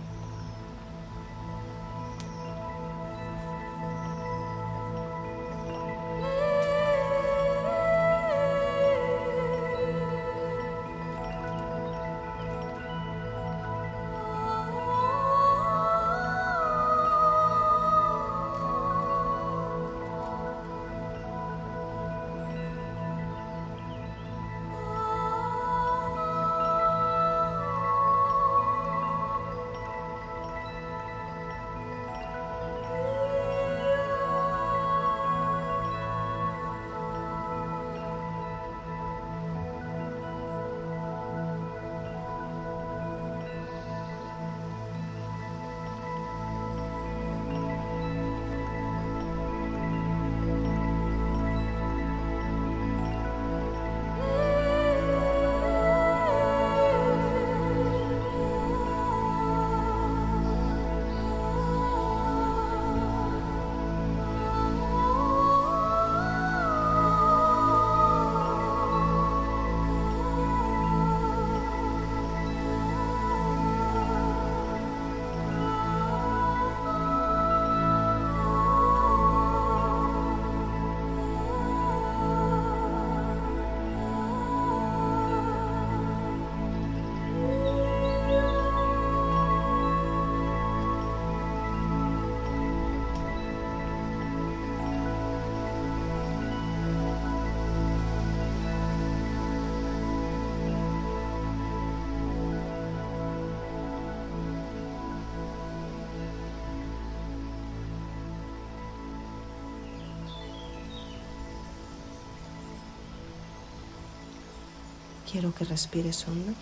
Quiero 115.30 115.54
que 115.54 115.64
respires 115.64 116.26
hondo. 116.26 116.54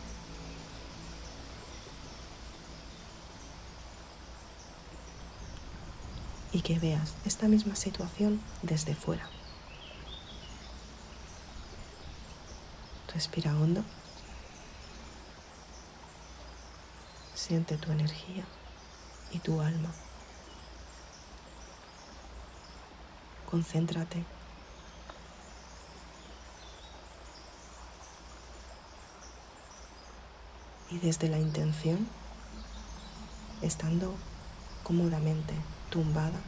Y 6.52 6.60
que 6.60 6.78
veas 6.78 7.14
esta 7.24 7.48
misma 7.48 7.76
situación 7.76 8.42
desde 8.62 8.94
fuera. 8.94 9.26
Respira 13.14 13.56
hondo. 13.56 13.82
Siente 17.34 17.78
tu 17.78 17.90
energía 17.90 18.44
y 19.32 19.38
tu 19.38 19.62
alma. 19.62 19.94
Concéntrate 23.50 24.37
y 31.00 31.06
desde 31.06 31.28
la 31.28 31.38
intención, 31.38 32.08
estando 33.62 34.14
cómodamente 34.82 35.54
tumbada 35.90 36.40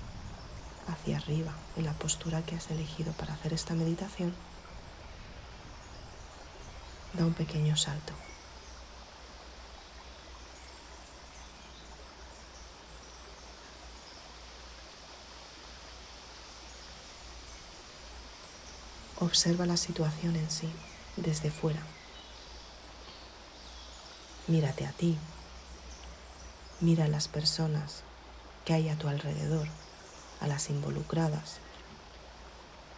hacia 0.89 1.19
arriba 1.19 1.53
en 1.77 1.85
la 1.85 1.93
postura 1.93 2.43
que 2.43 2.57
has 2.57 2.71
elegido 2.71 3.13
para 3.13 3.35
hacer 3.35 3.53
esta 3.53 3.75
meditación, 3.75 4.35
da 7.13 7.25
un 7.25 7.35
pequeño 7.35 7.77
salto. 7.77 8.13
Observa 19.21 19.67
la 19.67 19.77
situación 19.77 20.35
en 20.35 20.51
sí 20.51 20.69
desde 21.17 21.51
fuera. 21.51 21.83
Mírate 24.46 24.87
a 24.87 24.92
ti. 24.92 25.16
Mira 26.81 27.05
a 27.05 27.09
las 27.09 27.29
personas 27.29 28.03
que 28.64 28.72
hay 28.72 28.88
a 28.88 28.96
tu 28.96 29.09
alrededor, 29.09 29.68
a 30.40 30.46
las 30.46 30.70
involucradas. 30.70 31.59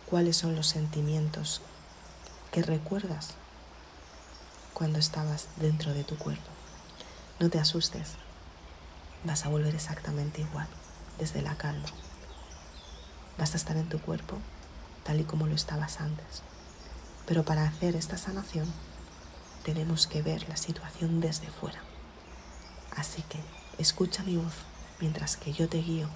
¿Cuáles 0.09 0.37
son 0.37 0.57
los 0.57 0.67
sentimientos 0.67 1.63
que 2.53 2.63
recuerdas 2.63 3.35
cuando 4.75 4.99
estabas 4.99 5.49
dentro 5.57 5.95
de 5.95 6.05
tu 6.05 6.19
cuerpo. 6.19 6.51
No 7.41 7.49
te 7.51 7.59
asustes, 7.59 8.13
vas 9.25 9.47
a 9.47 9.49
volver 9.49 9.75
exactamente 9.75 10.43
igual, 10.43 10.67
desde 11.19 11.41
la 11.41 11.57
calma. 11.57 11.89
Vas 13.39 13.55
a 13.55 13.57
estar 13.57 13.77
en 13.77 13.89
tu 13.89 14.01
cuerpo 14.01 14.39
tal 15.05 15.21
y 15.21 15.25
como 15.25 15.47
lo 15.47 15.55
estabas 15.55 16.01
antes. 16.01 16.43
Pero 17.27 17.45
para 17.45 17.65
hacer 17.65 17.97
esta 17.97 18.19
sanación 18.19 18.67
tenemos 19.65 20.07
que 20.07 20.23
ver 20.23 20.49
la 20.49 20.57
situación 20.57 21.21
desde 21.21 21.49
fuera. 21.49 21.81
Así 22.97 23.23
que 23.23 23.39
escucha 23.79 24.23
mi 24.23 24.37
voz 24.37 24.55
mientras 25.01 25.37
que 25.37 25.53
yo 25.53 25.69
te 25.69 25.79
guío 25.79 26.09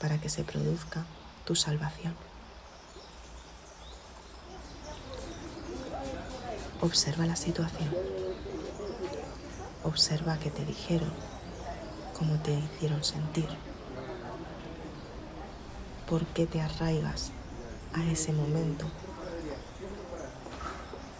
para 0.00 0.18
que 0.18 0.28
se 0.28 0.44
produzca 0.44 1.04
tu 1.44 1.54
salvación. 1.54 2.14
Observa 6.80 7.26
la 7.26 7.36
situación. 7.36 7.90
Observa 9.84 10.38
qué 10.38 10.50
te 10.50 10.64
dijeron, 10.64 11.12
cómo 12.18 12.38
te 12.40 12.52
hicieron 12.52 13.04
sentir, 13.04 13.48
por 16.08 16.26
qué 16.26 16.46
te 16.46 16.60
arraigas 16.60 17.30
a 17.94 18.04
ese 18.04 18.32
momento, 18.32 18.86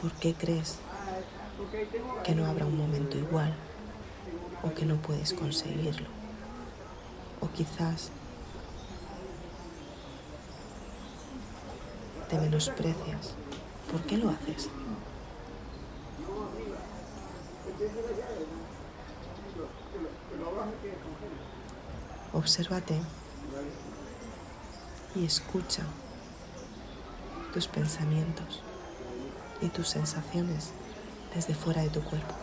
por 0.07 0.15
qué 0.21 0.35
crees 0.35 0.79
que 2.23 2.37
no 2.37 2.47
habrá 2.47 2.65
un 2.65 2.79
momento 2.79 3.19
igual 3.19 3.53
o 4.63 4.73
que 4.73 4.87
no 4.87 4.95
puedes 4.99 5.33
conseguirlo, 5.33 6.07
o 7.41 7.49
quizás 7.49 8.13
te 12.29 12.39
menosprecias. 12.39 13.35
¿Por 13.91 14.01
qué 14.03 14.17
lo 14.17 14.31
haces? 14.31 14.69
Obsérvate 22.33 23.01
y 25.17 25.25
escucha 25.25 25.83
tus 27.53 27.67
pensamientos 27.67 28.63
y 29.61 29.69
tus 29.69 29.89
sensaciones 29.89 30.73
desde 31.35 31.55
fuera 31.55 31.83
de 31.83 31.91
tu 31.91 32.03
cuerpo. 32.03 32.35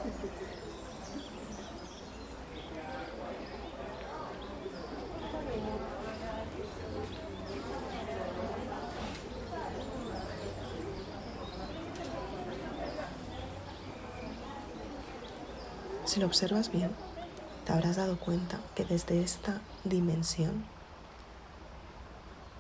Si 16.06 16.20
lo 16.20 16.28
observas 16.28 16.72
bien, 16.72 16.92
te 17.66 17.74
habrás 17.74 17.96
dado 17.96 18.20
cuenta 18.20 18.60
que 18.76 18.86
desde 18.86 19.24
esta 19.24 19.62
dimensión 19.84 20.64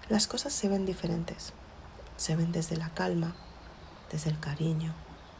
las 0.09 0.25
cosas 0.25 0.53
se 0.53 0.69
ven 0.69 0.87
diferentes. 0.87 1.53
Se 2.17 2.35
ven 2.35 2.51
desde 2.51 2.77
la 2.77 2.89
calma, 2.89 3.35
desde 4.13 4.29
el 4.29 4.39
cariño, 4.39 4.93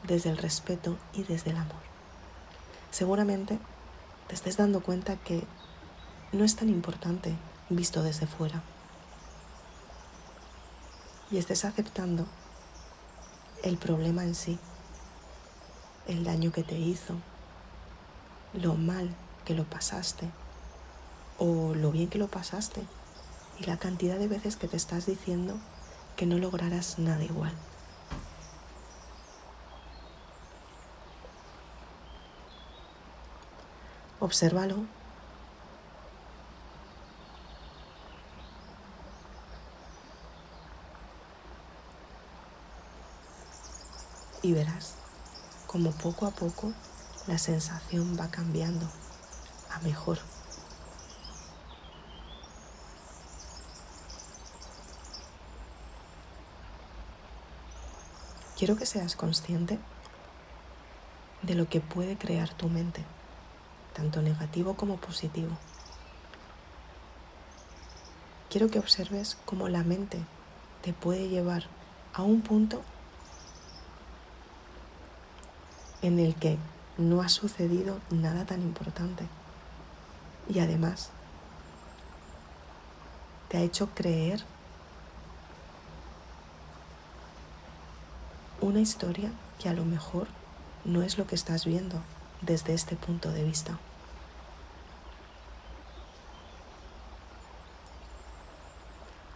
desde 0.05 0.31
el 0.31 0.38
respeto 0.38 0.97
y 1.13 1.23
desde 1.23 1.51
el 1.51 1.57
amor. 1.57 1.81
Seguramente 2.89 3.59
te 4.27 4.33
estés 4.33 4.57
dando 4.57 4.81
cuenta 4.81 5.15
que 5.15 5.45
no 6.31 6.43
es 6.43 6.55
tan 6.55 6.69
importante 6.69 7.36
visto 7.69 8.01
desde 8.01 8.25
fuera. 8.25 8.63
Y 11.29 11.38
estés 11.38 11.65
aceptando 11.65 12.25
el 13.63 13.77
problema 13.77 14.23
en 14.23 14.33
sí, 14.33 14.57
el 16.07 16.23
daño 16.23 16.51
que 16.51 16.63
te 16.63 16.77
hizo, 16.77 17.15
lo 18.53 18.73
mal 18.73 19.15
que 19.45 19.53
lo 19.53 19.65
pasaste 19.65 20.29
o 21.38 21.75
lo 21.75 21.91
bien 21.91 22.09
que 22.09 22.17
lo 22.17 22.27
pasaste 22.27 22.81
y 23.59 23.65
la 23.65 23.77
cantidad 23.77 24.17
de 24.17 24.27
veces 24.27 24.55
que 24.55 24.67
te 24.67 24.77
estás 24.77 25.05
diciendo 25.05 25.59
que 26.15 26.25
no 26.25 26.39
lograrás 26.39 26.97
nada 26.97 27.23
igual. 27.23 27.53
Obsérvalo. 34.23 34.77
Y 44.41 44.53
verás 44.53 44.95
como 45.67 45.91
poco 45.91 46.25
a 46.25 46.31
poco 46.31 46.71
la 47.27 47.38
sensación 47.38 48.17
va 48.17 48.31
cambiando 48.31 48.89
a 49.69 49.79
mejor. 49.79 50.19
Quiero 58.57 58.77
que 58.77 58.86
seas 58.86 59.17
consciente 59.17 59.79
de 61.41 61.55
lo 61.55 61.67
que 61.67 61.81
puede 61.81 62.17
crear 62.17 62.53
tu 62.53 62.69
mente, 62.69 63.03
tanto 63.93 64.21
negativo 64.21 64.75
como 64.75 64.97
positivo. 64.97 65.58
Quiero 68.49 68.69
que 68.69 68.79
observes 68.79 69.38
cómo 69.45 69.69
la 69.69 69.84
mente 69.84 70.19
te 70.82 70.93
puede 70.93 71.29
llevar 71.29 71.63
a 72.13 72.21
un 72.23 72.41
punto 72.41 72.82
en 76.01 76.19
el 76.19 76.36
que 76.36 76.58
no 76.97 77.21
ha 77.21 77.29
sucedido 77.29 77.99
nada 78.12 78.45
tan 78.45 78.62
importante. 78.62 79.27
Y 80.49 80.60
además, 80.60 81.10
te 83.47 83.58
ha 83.58 83.62
hecho 83.62 83.89
creer 83.95 84.43
una 88.62 88.82
historia 88.82 89.32
que 89.60 89.69
a 89.69 89.73
lo 89.73 89.86
mejor 89.86 90.27
no 90.86 91.01
es 91.01 91.17
lo 91.17 91.25
que 91.25 91.36
estás 91.36 91.65
viendo 91.65 92.01
desde 92.45 92.73
este 92.73 92.95
punto 92.95 93.32
de 93.32 93.43
vista. 93.43 93.77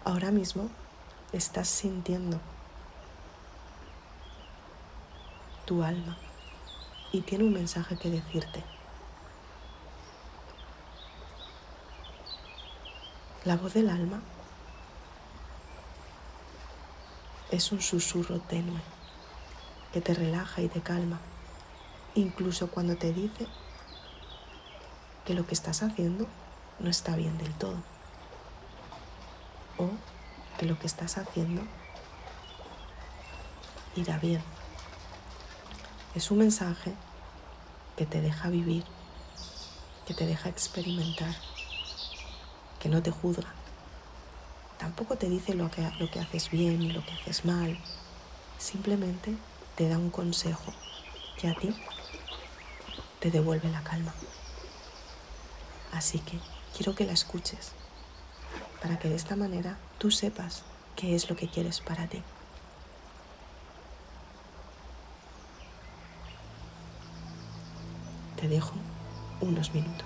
Ahora 0.03 0.31
mismo 0.31 0.69
estás 1.33 1.67
sintiendo 1.67 2.39
tu 5.65 5.83
alma 5.83 6.17
y 7.11 7.21
tiene 7.21 7.43
un 7.43 7.53
mensaje 7.53 7.97
que 7.97 8.09
decirte. 8.09 8.63
La 13.43 13.55
voz 13.55 13.73
del 13.73 13.89
alma 13.89 14.21
es 17.51 17.71
un 17.71 17.81
susurro 17.81 18.39
tenue 18.39 18.81
que 19.93 20.01
te 20.01 20.13
relaja 20.13 20.61
y 20.61 20.67
te 20.67 20.81
calma, 20.81 21.19
incluso 22.17 22.69
cuando 22.69 22.95
te 22.95 23.13
dice 23.13 23.47
que 25.25 25.33
lo 25.33 25.45
que 25.45 25.53
estás 25.53 25.83
haciendo 25.83 26.27
no 26.79 26.89
está 26.89 27.15
bien 27.15 27.37
del 27.37 27.53
todo 27.53 27.77
o 29.77 29.89
que 30.57 30.65
lo 30.65 30.79
que 30.79 30.87
estás 30.87 31.17
haciendo 31.17 31.61
irá 33.95 34.17
bien. 34.17 34.41
Es 36.15 36.31
un 36.31 36.39
mensaje 36.39 36.93
que 37.95 38.05
te 38.05 38.21
deja 38.21 38.49
vivir, 38.49 38.83
que 40.07 40.13
te 40.13 40.25
deja 40.25 40.49
experimentar, 40.49 41.35
que 42.79 42.89
no 42.89 43.03
te 43.03 43.11
juzga. 43.11 43.53
Tampoco 44.79 45.17
te 45.17 45.29
dice 45.29 45.53
lo 45.53 45.69
que, 45.69 45.87
lo 45.99 46.09
que 46.09 46.19
haces 46.19 46.49
bien 46.49 46.81
y 46.81 46.91
lo 46.91 47.03
que 47.05 47.11
haces 47.13 47.45
mal. 47.45 47.77
Simplemente 48.57 49.35
te 49.75 49.89
da 49.89 49.97
un 49.97 50.09
consejo 50.09 50.73
que 51.37 51.49
a 51.49 51.55
ti 51.55 51.75
te 53.19 53.31
devuelve 53.31 53.69
la 53.69 53.83
calma. 53.83 54.13
Así 55.93 56.19
que 56.19 56.39
quiero 56.75 56.95
que 56.95 57.05
la 57.05 57.13
escuches 57.13 57.71
para 58.81 58.99
que 58.99 59.09
de 59.09 59.15
esta 59.15 59.35
manera 59.35 59.77
tú 59.97 60.11
sepas 60.11 60.63
qué 60.95 61.15
es 61.15 61.29
lo 61.29 61.35
que 61.35 61.47
quieres 61.47 61.79
para 61.79 62.07
ti. 62.07 62.21
Te 68.39 68.47
dejo 68.47 68.73
unos 69.41 69.73
minutos. 69.73 70.05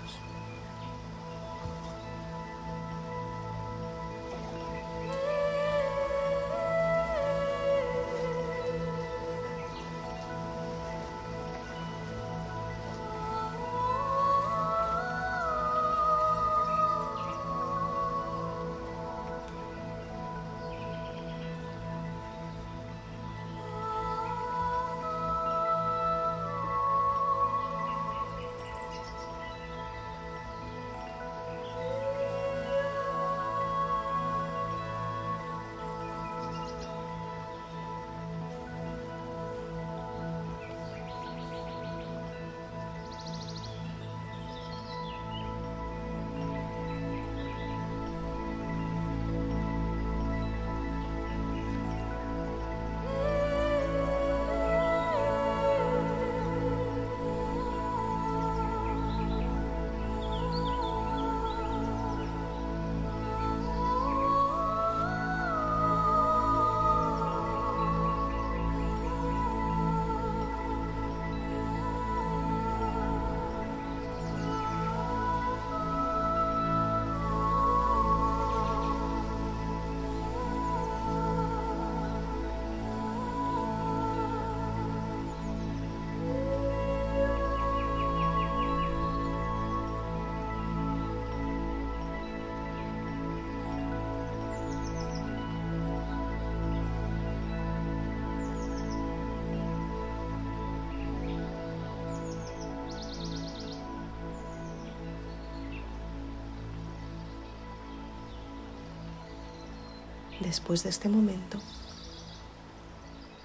Después 110.42 110.82
de 110.82 110.90
este 110.90 111.08
momento, 111.08 111.58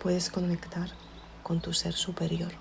puedes 0.02 0.32
conectar 0.32 0.90
con 1.44 1.62
tu 1.62 1.72
ser 1.72 1.94
superior. 1.94 2.52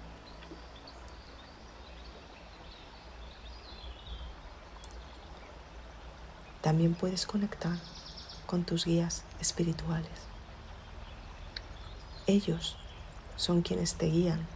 También 6.61 6.95
puedes 6.95 7.25
conectar 7.25 7.79
con 8.45 8.65
tus 8.65 8.85
guías 8.85 9.25
espirituales. 9.41 10.11
Ellos 12.27 12.77
son 13.37 13.63
quienes 13.63 13.95
te 13.95 14.07
guían 14.07 14.47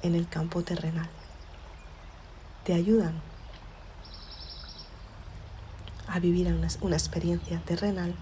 en 0.00 0.14
el 0.14 0.26
campo 0.28 0.62
terrenal. 0.62 1.10
Te 2.64 2.72
ayudan 2.72 3.20
a 6.06 6.20
vivir 6.20 6.46
una, 6.80 6.96
experiencia 6.96 7.60
terrenal 7.66 8.14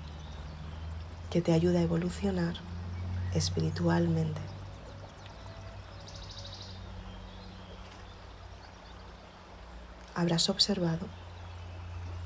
que 1.36 1.42
te 1.42 1.52
ayuda 1.52 1.80
a 1.80 1.82
evolucionar 1.82 2.54
espiritualmente. 3.34 4.40
Habrás 10.14 10.48
observado 10.48 11.06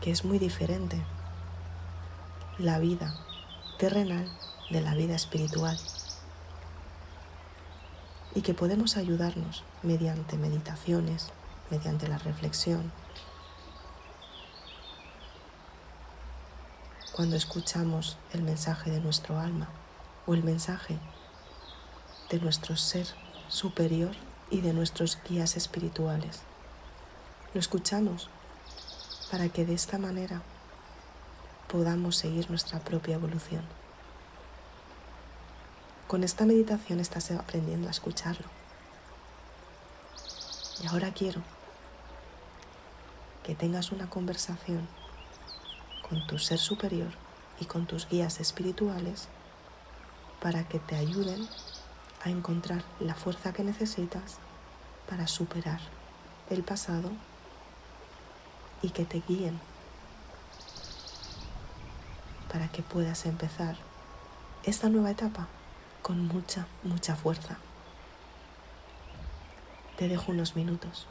que 0.00 0.12
es 0.12 0.24
muy 0.24 0.38
diferente 0.38 1.02
la 2.58 2.78
vida 2.78 3.12
terrenal 3.80 4.30
de 4.70 4.80
la 4.80 4.94
vida 4.94 5.16
espiritual 5.16 5.76
y 8.36 8.42
que 8.42 8.54
podemos 8.54 8.96
ayudarnos 8.96 9.64
mediante 9.82 10.36
meditaciones, 10.36 11.32
mediante 11.68 12.06
la 12.06 12.18
reflexión, 12.18 12.92
cuando 17.20 17.36
escuchamos 17.36 18.16
el 18.32 18.40
mensaje 18.40 18.90
de 18.90 18.98
nuestro 18.98 19.38
alma 19.38 19.68
o 20.26 20.32
el 20.32 20.42
mensaje 20.42 20.98
de 22.30 22.40
nuestro 22.40 22.78
ser 22.78 23.06
superior 23.48 24.12
y 24.48 24.62
de 24.62 24.72
nuestros 24.72 25.18
guías 25.28 25.54
espirituales. 25.54 26.40
Lo 27.52 27.60
escuchamos 27.60 28.30
para 29.30 29.50
que 29.50 29.66
de 29.66 29.74
esta 29.74 29.98
manera 29.98 30.40
podamos 31.70 32.16
seguir 32.16 32.48
nuestra 32.48 32.80
propia 32.80 33.16
evolución. 33.16 33.64
Con 36.08 36.24
esta 36.24 36.46
meditación 36.46 37.00
estás 37.00 37.30
aprendiendo 37.32 37.88
a 37.88 37.90
escucharlo. 37.90 38.46
Y 40.82 40.86
ahora 40.86 41.12
quiero 41.12 41.42
que 43.44 43.54
tengas 43.54 43.92
una 43.92 44.08
conversación 44.08 44.88
con 46.10 46.26
tu 46.26 46.38
ser 46.40 46.58
superior 46.58 47.12
y 47.60 47.66
con 47.66 47.86
tus 47.86 48.08
guías 48.08 48.40
espirituales 48.40 49.28
para 50.42 50.66
que 50.66 50.80
te 50.80 50.96
ayuden 50.96 51.48
a 52.24 52.30
encontrar 52.30 52.82
la 52.98 53.14
fuerza 53.14 53.52
que 53.52 53.62
necesitas 53.62 54.38
para 55.08 55.28
superar 55.28 55.80
el 56.50 56.64
pasado 56.64 57.10
y 58.82 58.90
que 58.90 59.04
te 59.04 59.22
guíen 59.28 59.60
para 62.52 62.66
que 62.66 62.82
puedas 62.82 63.24
empezar 63.26 63.76
esta 64.64 64.88
nueva 64.88 65.12
etapa 65.12 65.46
con 66.02 66.26
mucha, 66.26 66.66
mucha 66.82 67.14
fuerza. 67.14 67.58
Te 69.96 70.08
dejo 70.08 70.32
unos 70.32 70.56
minutos. 70.56 71.06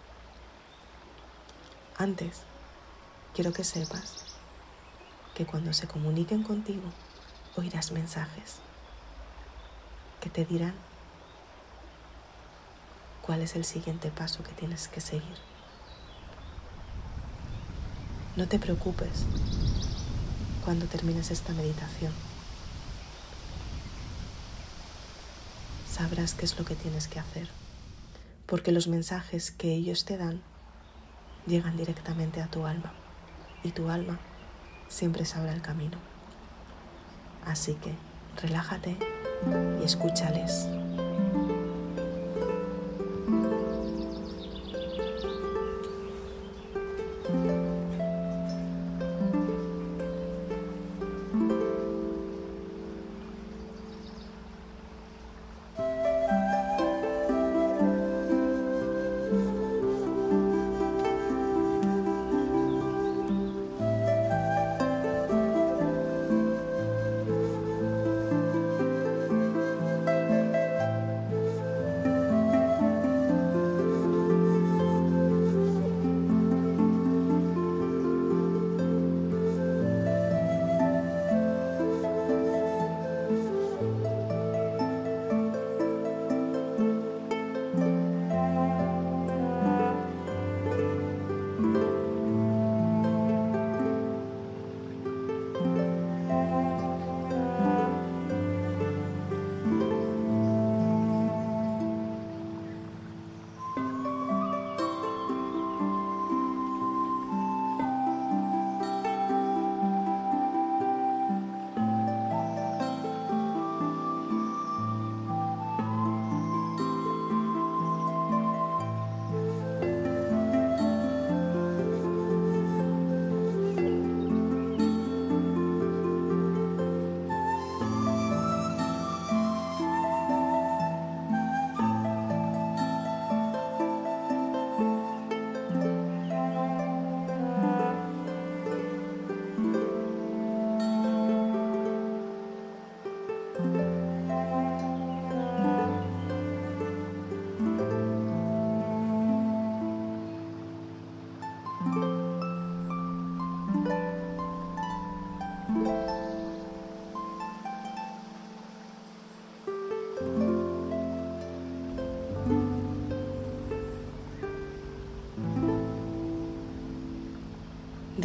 Antes, 1.97 2.41
quiero 3.33 3.53
que 3.53 3.63
sepas 3.63 4.28
que 5.39 5.45
cuando 5.45 5.71
se 5.71 5.87
comuniquen 5.87 6.43
contigo 6.43 6.91
oirás 7.55 7.93
mensajes 7.93 8.57
que 10.19 10.29
te 10.29 10.43
dirán 10.43 10.73
cuál 13.21 13.39
es 13.39 13.55
el 13.55 13.63
siguiente 13.63 14.11
paso 14.11 14.43
que 14.43 14.51
tienes 14.51 14.89
que 14.89 14.99
seguir. 14.99 15.37
No 18.35 18.49
te 18.49 18.59
preocupes 18.59 19.23
cuando 20.65 20.87
termines 20.87 21.31
esta 21.31 21.53
meditación. 21.53 22.11
Sabrás 25.89 26.33
qué 26.33 26.43
es 26.43 26.59
lo 26.59 26.65
que 26.65 26.75
tienes 26.75 27.07
que 27.07 27.19
hacer, 27.19 27.47
porque 28.45 28.73
los 28.73 28.89
mensajes 28.89 29.51
que 29.51 29.73
ellos 29.73 30.03
te 30.03 30.17
dan 30.17 30.41
llegan 31.47 31.77
directamente 31.77 32.41
a 32.41 32.47
tu 32.47 32.65
alma 32.65 32.91
y 33.63 33.71
tu 33.71 33.89
alma 33.89 34.19
siempre 34.89 35.23
sabrá 35.23 35.53
el 35.53 35.61
camino. 35.61 35.97
Así 37.45 37.75
que 37.75 37.93
relájate 38.41 38.97
y 39.81 39.85
escúchales. 39.85 40.67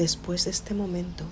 Después 0.05 0.45
de 0.45 0.51
este 0.51 0.75
momento 0.75 1.25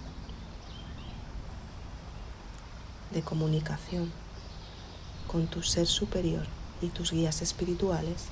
de 3.10 3.20
comunicación 3.20 4.10
con 5.26 5.46
tu 5.46 5.62
ser 5.62 5.86
superior 5.86 6.46
y 6.80 6.88
tus 6.88 7.12
guías 7.12 7.42
espirituales, 7.42 8.28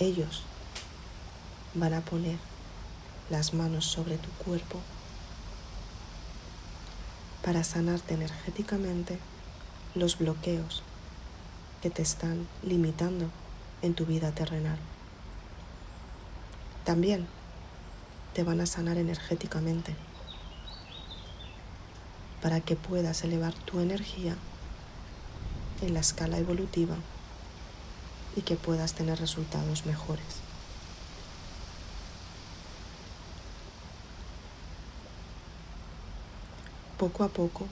ellos 0.00 0.42
van 1.74 1.94
a 1.94 2.00
poner 2.00 2.36
las 3.30 3.54
manos 3.54 3.84
sobre 3.84 4.18
tu 4.18 4.30
cuerpo 4.44 4.80
para 7.44 7.62
sanarte 7.62 8.14
energéticamente 8.14 9.20
los 9.94 10.18
bloqueos 10.18 10.82
que 11.80 11.90
te 11.90 12.02
están 12.02 12.48
limitando 12.64 13.30
en 13.82 13.94
tu 13.94 14.04
vida 14.04 14.32
terrenal. 14.32 14.78
También 16.84 17.37
te 18.38 18.44
van 18.44 18.60
a 18.60 18.66
sanar 18.66 18.98
energéticamente 18.98 19.96
para 22.40 22.60
que 22.60 22.76
puedas 22.76 23.24
elevar 23.24 23.52
tu 23.52 23.80
energía 23.80 24.36
en 25.82 25.92
la 25.92 25.98
escala 25.98 26.38
evolutiva 26.38 26.94
y 28.36 28.42
que 28.42 28.54
puedas 28.54 28.94
tener 28.94 29.18
resultados 29.18 29.86
mejores. 29.86 30.24
Poco 36.96 37.24
a 37.24 37.28
poco 37.30 37.66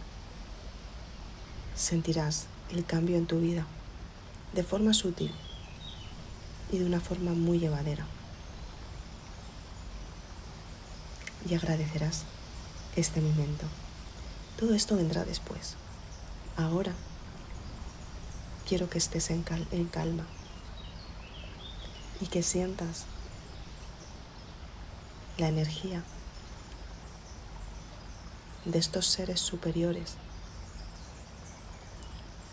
sentirás 1.76 2.46
el 2.72 2.84
cambio 2.84 3.16
en 3.18 3.26
tu 3.26 3.38
vida 3.38 3.64
de 4.52 4.64
forma 4.64 4.94
sutil 4.94 5.30
y 6.72 6.78
de 6.78 6.86
una 6.86 6.98
forma 6.98 7.34
muy 7.34 7.60
llevadera. 7.60 8.04
Y 11.48 11.54
agradecerás 11.54 12.24
este 12.96 13.20
momento. 13.20 13.66
Todo 14.58 14.74
esto 14.74 14.96
vendrá 14.96 15.24
después. 15.24 15.76
Ahora 16.56 16.92
quiero 18.66 18.90
que 18.90 18.98
estés 18.98 19.30
en, 19.30 19.42
calma 19.42 20.24
y 22.20 22.26
que 22.26 22.42
sientas 22.42 23.04
la 25.38 25.48
energía 25.48 26.02
de 28.64 28.78
estos 28.78 29.06
seres 29.06 29.40
superiores 29.40 30.14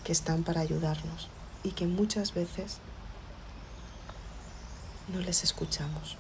que 0.03 0.11
están 0.11 0.43
para 0.43 0.61
ayudarnos 0.61 1.29
y 1.63 1.71
que 1.71 1.87
muchas 1.87 2.33
veces 2.33 2.77
no 5.11 5.19
les 5.19 5.43
escuchamos. 5.43 6.17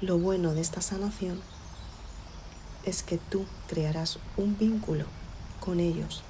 Lo 0.00 0.16
bueno 0.16 0.54
de 0.54 0.62
esta 0.62 0.80
sanación 0.80 1.42
es 2.86 3.02
que 3.02 3.18
tú 3.18 3.44
crearás 3.68 4.18
un 4.38 4.56
vínculo 4.56 5.04
con 5.60 5.78
ellos. 5.78 6.22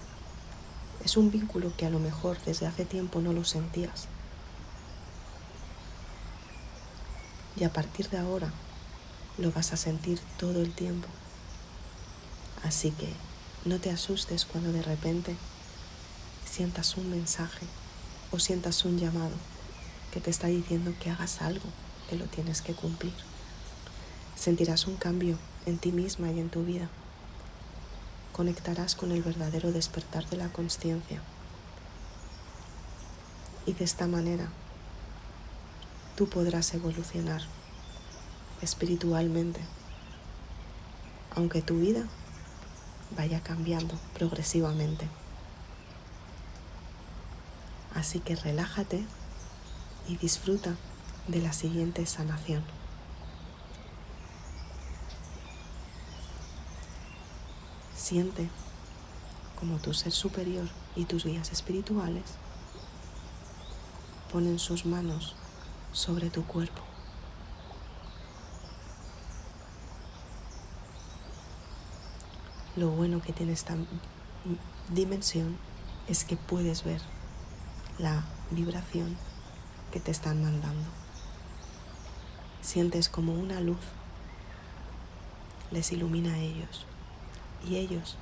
Es 1.05 1.17
un 1.17 1.31
vínculo 1.31 1.73
que 1.77 1.87
a 1.87 1.91
lo 1.91 2.01
mejor 2.01 2.37
desde 2.45 2.67
hace 2.67 2.85
tiempo 2.85 3.21
no 3.21 3.33
lo 3.33 3.45
sentías. 3.45 4.09
Y 7.57 7.63
a 7.63 7.73
partir 7.73 8.11
de 8.11 8.19
ahora 8.19 8.51
lo 9.39 9.53
vas 9.53 9.73
a 9.73 9.77
sentir 9.77 10.19
todo 10.37 10.63
el 10.63 10.73
tiempo. 10.73 11.07
Así 12.65 12.91
que 12.91 13.13
no 13.65 13.79
te 13.79 13.93
asustes 13.93 14.47
cuando 14.47 14.73
de 14.73 14.83
repente 14.83 15.37
sientas 16.45 16.97
un 16.97 17.09
mensaje 17.09 17.67
o 18.33 18.41
sientas 18.41 18.85
un 18.85 18.99
llamado 18.99 19.37
que 20.13 20.21
te 20.21 20.31
está 20.31 20.49
diciendo 20.49 20.93
que 21.01 21.11
hagas 21.11 21.41
algo, 21.41 21.67
que 22.09 22.17
lo 22.17 22.25
tienes 22.25 22.63
que 22.63 22.75
cumplir. 22.75 23.15
Sentirás 24.41 24.87
un 24.87 24.97
cambio 24.97 25.37
en 25.67 25.77
ti 25.77 25.93
misma 25.93 26.33
y 26.33 26.41
en 26.41 26.49
tu 26.49 26.65
vida. 26.65 26.89
Conectarás 28.33 28.95
con 28.95 29.13
el 29.13 29.23
verdadero 29.23 29.71
despertar 29.71 30.27
de 30.31 30.39
la 30.39 30.49
conciencia. 30.49 31.21
Y 33.67 33.75
de 33.75 33.85
esta 33.85 34.07
manera 34.07 34.49
tú 36.17 36.27
podrás 36.27 36.73
evolucionar 36.73 37.43
espiritualmente, 38.63 39.61
aunque 41.37 41.61
tu 41.61 41.79
vida 41.79 42.05
vaya 43.15 43.43
cambiando 43.43 43.95
progresivamente. 44.15 45.07
Así 47.95 48.21
que 48.21 48.37
relájate 48.37 49.05
y 50.09 50.17
disfruta 50.17 50.77
de 51.29 51.43
la 51.43 51.53
siguiente 51.53 52.07
sanación. 52.07 52.80
Siente 58.11 58.51
como 59.61 59.79
tu 59.79 59.95
ser 59.95 60.11
superior 60.11 60.67
y 60.97 61.05
tus 61.05 61.25
guías 61.25 61.53
espirituales 61.53 62.25
ponen 64.33 64.59
sus 64.59 64.85
manos 64.85 65.37
sobre 65.93 66.29
tu 66.29 66.45
cuerpo. 66.45 66.83
Lo 72.75 72.89
bueno 72.89 73.23
que 73.23 73.33
tiene 73.33 73.53
esta 73.53 73.77
dimensión 74.89 75.57
es 76.09 76.25
que 76.25 76.37
puedes 76.37 76.83
ver 76.83 77.03
la 77.97 78.25
vibración 78.51 79.17
que 79.93 80.01
te 80.01 80.11
están 80.11 80.43
mandando. 80.43 80.89
Sientes 82.61 83.09
como 83.09 83.35
una 83.35 83.61
luz 83.61 83.79
les 85.71 85.93
ilumina 85.93 86.35
a 86.35 86.39
ellos 86.39 86.90
y 87.69 87.77
ellos 87.77 88.17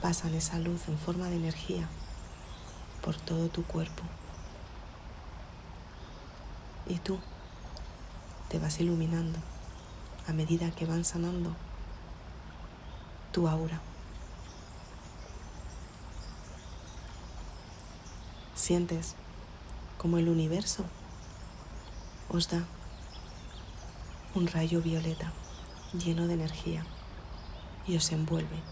pasan 0.00 0.34
esa 0.34 0.58
luz 0.58 0.88
en 0.88 0.98
forma 0.98 1.28
de 1.28 1.36
energía 1.36 1.88
por 3.02 3.16
todo 3.16 3.48
tu 3.48 3.64
cuerpo. 3.64 4.02
Y 6.86 6.98
tú 6.98 7.18
te 8.48 8.58
vas 8.58 8.80
iluminando 8.80 9.38
a 10.26 10.32
medida 10.32 10.70
que 10.70 10.86
van 10.86 11.04
sanando 11.04 11.54
tu 13.32 13.46
aura. 13.48 13.80
Sientes 18.54 19.14
como 19.98 20.18
el 20.18 20.28
universo 20.28 20.84
os 22.28 22.48
da 22.48 22.64
un 24.34 24.46
rayo 24.46 24.80
violeta 24.80 25.32
lleno 25.92 26.26
de 26.26 26.34
energía 26.34 26.84
y 27.86 27.96
os 27.96 28.12
envuelve 28.12 28.62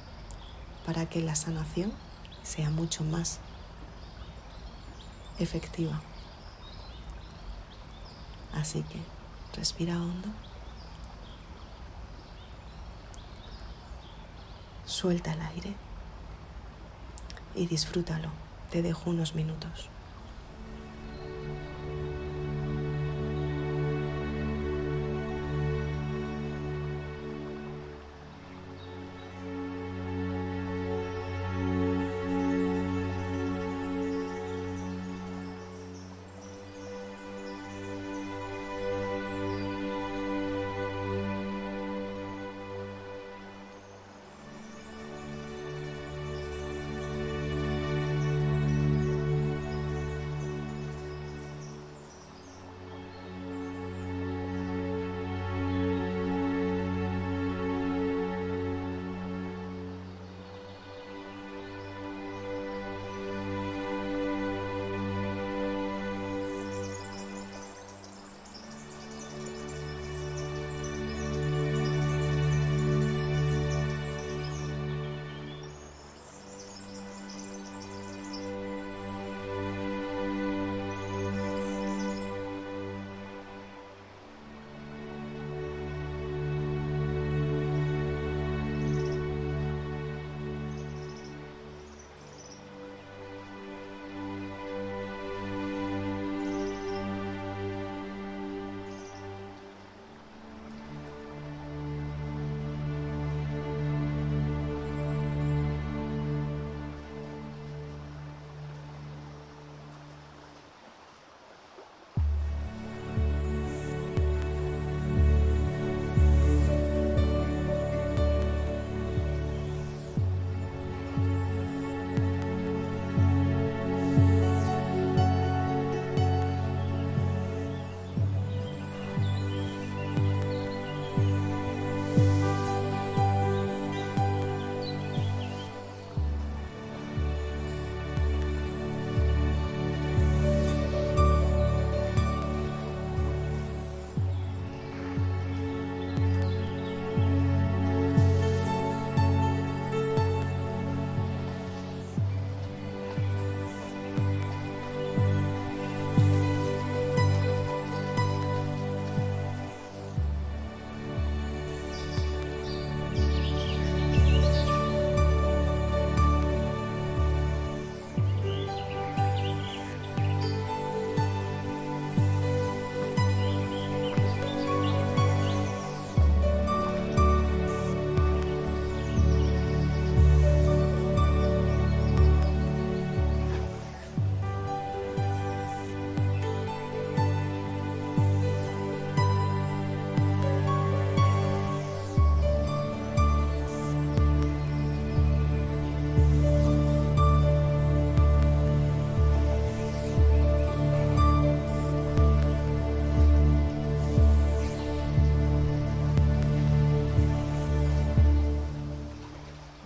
para 0.86 1.06
que 1.06 1.20
la 1.20 1.34
sanación 1.34 1.92
sea 2.42 2.70
mucho 2.70 3.04
más 3.04 3.40
efectiva. 5.38 6.00
Así 8.52 8.82
que 8.82 9.00
respira 9.54 10.00
hondo. 10.00 10.28
Suelta 14.86 15.32
el 15.32 15.42
aire 15.42 15.74
y 17.54 17.66
disfrútalo. 17.66 18.30
Te 18.70 18.82
dejo 18.82 19.10
unos 19.10 19.34
minutos. 19.34 19.90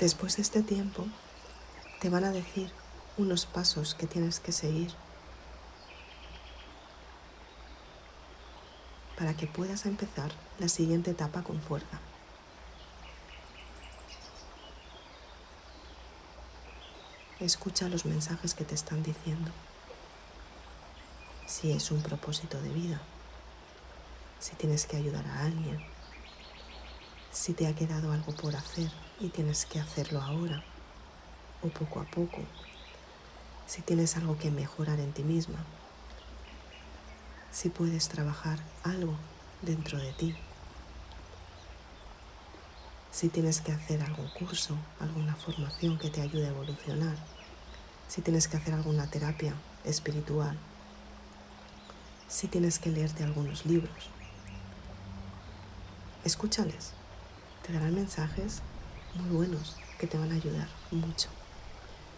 Después 0.02 0.34
de 0.34 0.42
este 0.42 0.64
tiempo, 0.64 1.06
te 2.00 2.08
van 2.08 2.24
a 2.24 2.32
decir 2.32 2.72
unos 3.18 3.46
pasos 3.46 3.94
que 3.94 4.08
tienes 4.08 4.40
que 4.40 4.50
seguir 4.50 4.90
para 9.16 9.36
que 9.36 9.46
puedas 9.46 9.86
empezar 9.86 10.32
la 10.58 10.66
siguiente 10.66 11.12
etapa 11.12 11.42
con 11.44 11.60
fuerza. 11.60 12.00
Escucha 17.38 17.88
los 17.88 18.04
mensajes 18.04 18.54
que 18.54 18.64
te 18.64 18.74
están 18.74 19.04
diciendo. 19.04 19.52
Si 21.46 21.70
es 21.70 21.92
un 21.92 22.02
propósito 22.02 22.60
de 22.60 22.70
vida, 22.70 23.00
si 24.40 24.56
tienes 24.56 24.84
que 24.84 24.96
ayudar 24.96 25.24
a 25.28 25.44
alguien, 25.44 25.91
si 27.32 27.54
te 27.54 27.66
ha 27.66 27.74
quedado 27.74 28.12
algo 28.12 28.32
por 28.32 28.54
hacer 28.54 28.90
y 29.18 29.30
tienes 29.30 29.64
que 29.64 29.80
hacerlo 29.80 30.20
ahora 30.20 30.62
o 31.62 31.68
poco 31.68 32.00
a 32.00 32.04
poco, 32.04 32.42
si 33.66 33.80
tienes 33.80 34.16
algo 34.18 34.36
que 34.38 34.50
mejorar 34.50 35.00
en 35.00 35.12
ti 35.12 35.22
misma, 35.22 35.58
si 37.50 37.70
puedes 37.70 38.08
trabajar 38.08 38.58
algo 38.84 39.14
dentro 39.62 39.98
de 39.98 40.12
ti, 40.12 40.36
si 43.10 43.30
tienes 43.30 43.62
que 43.62 43.72
hacer 43.72 44.02
algún 44.02 44.28
curso, 44.28 44.76
alguna 45.00 45.34
formación 45.34 45.98
que 45.98 46.10
te 46.10 46.20
ayude 46.20 46.46
a 46.46 46.50
evolucionar, 46.50 47.16
si 48.08 48.20
tienes 48.20 48.46
que 48.46 48.58
hacer 48.58 48.74
alguna 48.74 49.06
terapia 49.08 49.54
espiritual, 49.84 50.58
si 52.28 52.46
tienes 52.48 52.78
que 52.78 52.90
leerte 52.90 53.24
algunos 53.24 53.64
libros. 53.64 54.10
Escúchales, 56.24 56.94
te 57.66 57.72
darán 57.72 57.94
mensajes 57.94 58.62
muy 59.14 59.30
buenos 59.30 59.76
que 59.98 60.06
te 60.06 60.18
van 60.18 60.32
a 60.32 60.34
ayudar 60.34 60.68
mucho. 60.90 61.28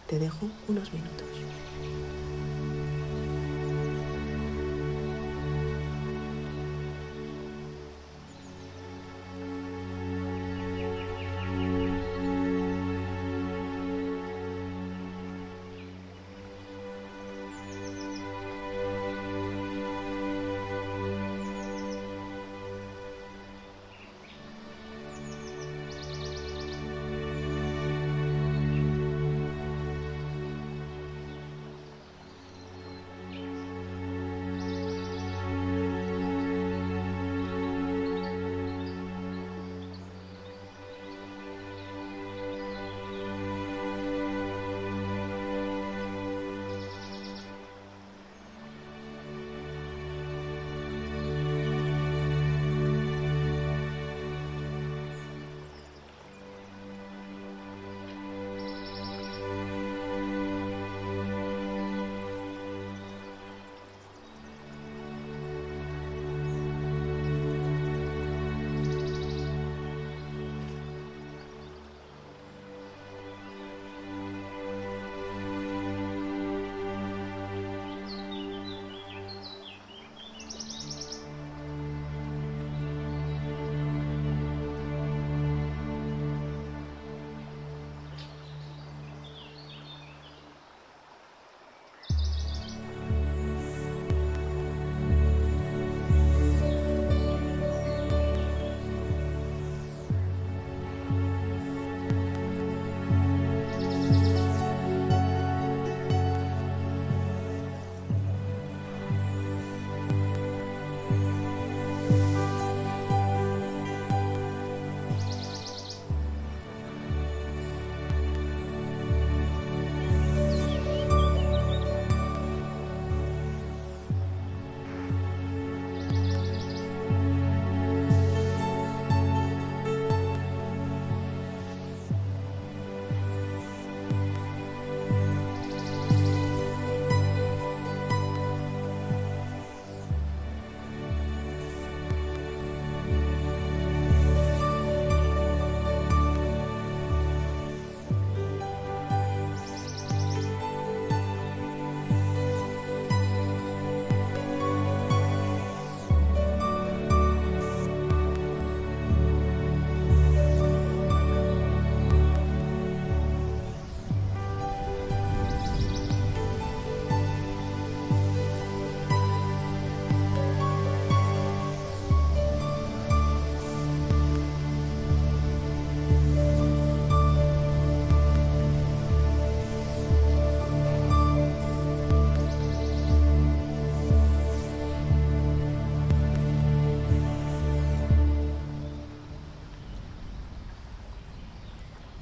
Te 0.07 0.19
dejo 0.19 0.49
unos 0.67 0.91
minutos. 0.91 1.27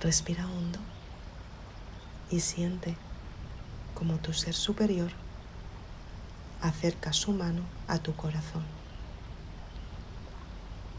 Respira 0.04 0.46
hondo 0.46 0.80
y 2.30 2.42
siente 2.42 2.98
como 3.96 4.18
tu 4.18 4.34
ser 4.34 4.54
superior 4.54 5.14
acerca 6.62 7.14
su 7.14 7.32
mano 7.32 7.62
a 7.88 8.00
tu 8.00 8.14
corazón. 8.14 8.66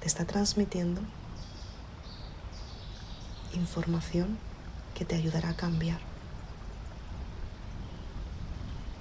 Te 0.00 0.06
está 0.06 0.24
transmitiendo 0.24 1.02
información 3.52 4.38
que 4.94 5.04
te 5.04 5.16
ayudará 5.16 5.50
a 5.50 5.56
cambiar. 5.56 6.00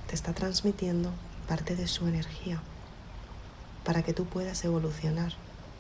Te 0.10 0.16
está 0.16 0.34
transmitiendo 0.34 1.14
parte 1.48 1.78
de 1.78 1.88
su 1.88 2.10
energía 2.10 2.62
para 3.86 4.04
que 4.04 4.12
tú 4.12 4.26
puedas 4.26 4.66
evolucionar 4.66 5.32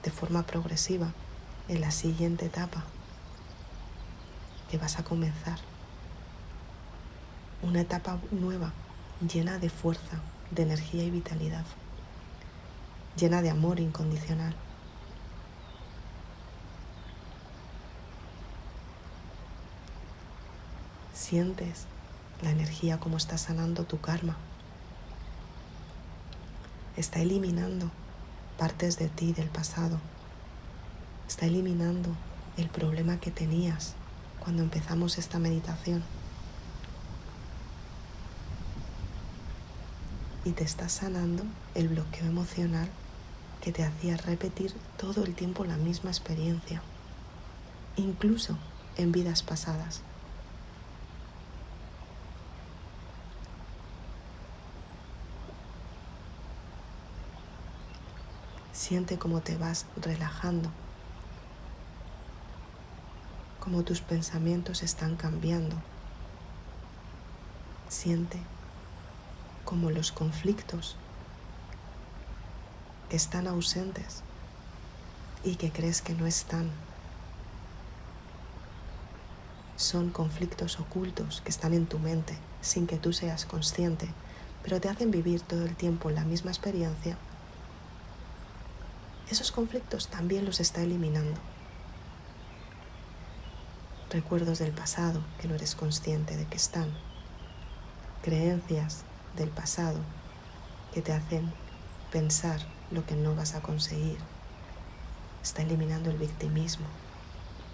de 0.01 0.11
forma 0.11 0.43
progresiva 0.43 1.11
en 1.67 1.81
la 1.81 1.91
siguiente 1.91 2.45
etapa 2.45 2.85
vas 4.77 4.99
a 4.99 5.03
comenzar. 5.03 5.59
Una 7.61 7.81
etapa 7.81 8.19
nueva, 8.31 8.73
llena 9.21 9.57
de 9.59 9.69
fuerza, 9.69 10.19
de 10.51 10.63
energía 10.63 11.03
y 11.03 11.09
vitalidad, 11.09 11.65
llena 13.17 13.41
de 13.41 13.49
amor 13.49 13.79
incondicional. 13.79 14.55
Sientes 21.13 21.85
la 22.41 22.51
energía 22.51 22.99
como 22.99 23.17
está 23.17 23.37
sanando 23.37 23.85
tu 23.85 23.99
karma. 24.01 24.35
Está 26.97 27.21
eliminando 27.21 27.89
partes 28.57 28.97
de 28.97 29.07
ti 29.07 29.33
del 29.33 29.49
pasado. 29.49 29.99
Está 31.27 31.45
eliminando 31.45 32.09
el 32.57 32.69
problema 32.69 33.17
que 33.17 33.31
tenías 33.31 33.95
cuando 34.43 34.61
empezamos 34.61 35.17
esta 35.17 35.39
meditación. 35.39 36.03
Y 40.45 40.51
te 40.51 40.65
está 40.65 40.89
sanando 40.89 41.43
el 41.73 41.87
bloqueo 41.87 42.25
emocional 42.25 42.89
que 43.61 43.71
te 43.71 43.85
hacía 43.85 44.17
repetir 44.17 44.73
todo 44.97 45.23
el 45.23 45.33
tiempo 45.33 45.63
la 45.63 45.77
misma 45.77 46.09
experiencia, 46.09 46.81
incluso 47.95 48.57
en 48.97 49.13
vidas 49.13 49.41
pasadas. 49.41 50.01
Siente 58.73 59.17
cómo 59.17 59.39
te 59.39 59.55
vas 59.55 59.85
relajando, 59.95 60.69
cómo 63.63 63.83
tus 63.83 64.01
pensamientos 64.01 64.83
están 64.83 65.15
cambiando. 65.15 65.77
Siente 67.87 68.37
cómo 69.63 69.89
los 69.89 70.11
conflictos 70.11 70.97
que 73.09 73.15
están 73.15 73.47
ausentes 73.47 74.21
y 75.45 75.55
que 75.55 75.71
crees 75.71 76.01
que 76.01 76.13
no 76.13 76.27
están 76.27 76.69
son 79.77 80.09
conflictos 80.09 80.81
ocultos 80.81 81.39
que 81.39 81.49
están 81.49 81.73
en 81.73 81.85
tu 81.85 81.99
mente 81.99 82.37
sin 82.59 82.85
que 82.85 82.97
tú 82.97 83.13
seas 83.13 83.45
consciente, 83.45 84.09
pero 84.61 84.81
te 84.81 84.89
hacen 84.89 85.09
vivir 85.09 85.39
todo 85.39 85.63
el 85.63 85.77
tiempo 85.77 86.09
la 86.09 86.25
misma 86.25 86.51
experiencia 86.51 87.17
esos 89.29 89.51
conflictos 89.51 90.09
también 90.09 90.45
los 90.45 90.59
está 90.59 90.81
eliminando. 90.81 91.52
Recuerdos 94.13 94.59
del 94.59 94.73
pasado 94.73 95.23
que 95.41 95.47
no 95.47 95.55
eres 95.55 95.73
consciente 95.73 96.37
de 96.37 96.45
que 96.45 96.57
están. 96.57 96.87
Creencias 98.21 99.05
del 99.35 99.49
pasado 99.49 99.97
que 100.93 101.01
te 101.01 101.11
hacen 101.13 101.51
pensar 102.11 102.59
lo 102.91 103.07
que 103.07 103.15
no 103.15 103.33
vas 103.33 103.55
a 103.55 103.63
conseguir. 103.63 104.19
Está 105.41 105.63
eliminando 105.63 106.11
el 106.11 106.17
victimismo. 106.17 106.85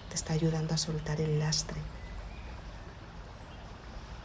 Te 0.08 0.16
está 0.16 0.32
ayudando 0.32 0.74
a 0.74 0.78
soltar 0.78 1.20
el 1.20 1.40
lastre. 1.40 1.82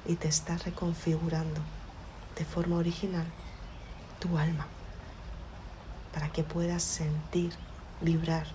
Y 0.06 0.14
te 0.14 0.28
está 0.28 0.56
reconfigurando 0.56 1.60
de 2.38 2.44
forma 2.44 2.76
original 2.76 3.26
tu 4.20 4.38
alma 4.38 4.68
para 6.12 6.30
que 6.30 6.44
puedas 6.44 6.84
sentir, 6.84 7.54
vibrar 8.00 8.46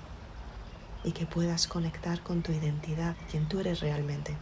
y 1.03 1.11
que 1.11 1.25
puedas 1.25 1.67
conectar 1.67 2.21
con 2.21 2.41
tu 2.41 2.51
identidad, 2.51 3.15
quien 3.29 3.47
tú 3.47 3.59
eres 3.59 3.79
realmente. 3.79 4.35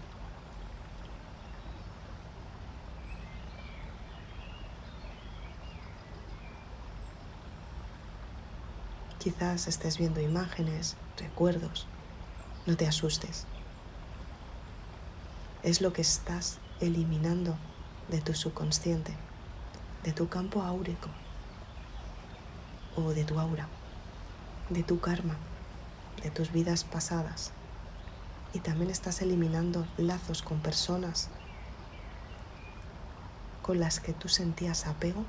Quizás 9.19 9.67
estés 9.67 9.97
viendo 9.97 10.21
imágenes, 10.21 10.95
recuerdos. 11.17 11.85
No 12.65 12.77
te 12.77 12.87
asustes. 12.87 13.45
Es 15.63 15.81
lo 15.81 15.91
que 15.91 16.01
estás 16.01 16.59
eliminando 16.79 17.57
de 18.07 18.21
tu 18.21 18.33
subconsciente, 18.33 19.13
de 20.03 20.13
tu 20.13 20.29
campo 20.29 20.61
áurico 20.61 21.09
o 22.95 23.09
de 23.09 23.25
tu 23.25 23.39
aura, 23.39 23.67
de 24.69 24.83
tu 24.83 24.99
karma, 24.99 25.35
de 26.23 26.29
tus 26.31 26.51
vidas 26.51 26.83
pasadas. 26.83 27.51
Y 28.53 28.59
también 28.59 28.89
estás 28.89 29.21
eliminando 29.21 29.87
lazos 29.97 30.41
con 30.41 30.59
personas 30.59 31.29
con 33.61 33.79
las 33.79 33.99
que 33.99 34.13
tú 34.13 34.29
sentías 34.29 34.87
apego. 34.87 35.25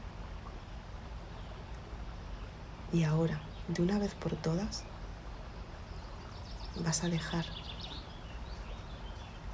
Y 2.92 3.02
ahora, 3.04 3.40
de 3.66 3.82
una 3.82 3.98
vez 3.98 4.14
por 4.14 4.36
todas, 4.36 4.84
vas 6.76 7.02
a 7.02 7.08
dejar 7.08 7.44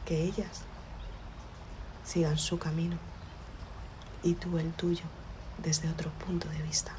que 0.05 0.23
ellas 0.23 0.63
sigan 2.05 2.37
su 2.37 2.59
camino 2.59 2.99
y 4.23 4.35
tú 4.35 4.59
el 4.59 4.73
tuyo 4.75 5.05
desde 5.63 5.89
otro 5.89 6.11
punto 6.11 6.49
de 6.49 6.63
vista. 6.63 6.93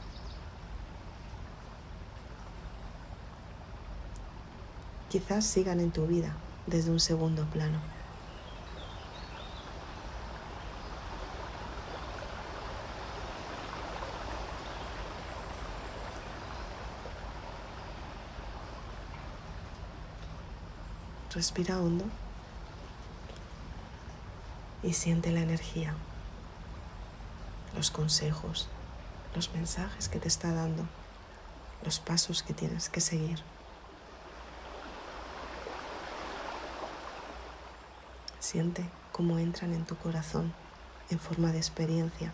Quizás 5.16 5.46
sigan 5.46 5.80
en 5.80 5.92
tu 5.92 6.06
vida 6.08 6.36
desde 6.68 6.92
un 6.92 7.00
segundo 7.00 7.46
plano. 7.46 7.80
Respira 21.34 21.80
hondo 21.80 22.04
y 24.84 24.92
siente 24.92 25.32
la 25.32 25.40
energía, 25.40 25.96
los 27.74 27.90
consejos, 27.90 28.68
los 29.34 29.54
mensajes 29.54 30.10
que 30.10 30.20
te 30.20 30.28
está 30.28 30.52
dando, 30.52 30.84
los 31.86 32.02
pasos 32.02 32.44
que 32.44 32.54
tienes 32.54 32.90
que 32.90 33.00
seguir. 33.00 33.55
Cómo 39.12 39.38
entran 39.38 39.74
en 39.74 39.84
tu 39.84 39.98
corazón 39.98 40.54
en 41.10 41.20
forma 41.20 41.52
de 41.52 41.58
experiencia. 41.58 42.32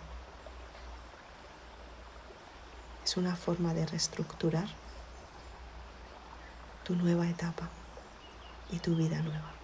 Es 3.04 3.18
una 3.18 3.36
forma 3.36 3.74
de 3.74 3.88
reestructurar 3.88 4.68
tu 6.84 6.96
nueva 6.96 7.28
etapa 7.28 7.70
y 8.72 8.78
tu 8.78 8.96
vida 8.96 9.20
nueva. 9.24 9.61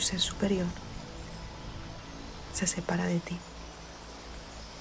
Ser 0.00 0.20
superior 0.20 0.66
se 2.52 2.66
separa 2.66 3.06
de 3.06 3.20
ti, 3.20 3.36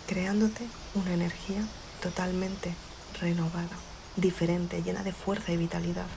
creándote 0.07 0.67
una 0.95 1.13
energía 1.13 1.63
totalmente 2.01 2.73
renovada, 3.19 3.77
diferente, 4.15 4.81
llena 4.81 5.03
de 5.03 5.13
fuerza 5.13 5.51
y 5.51 5.57
vitalidad, 5.57 6.07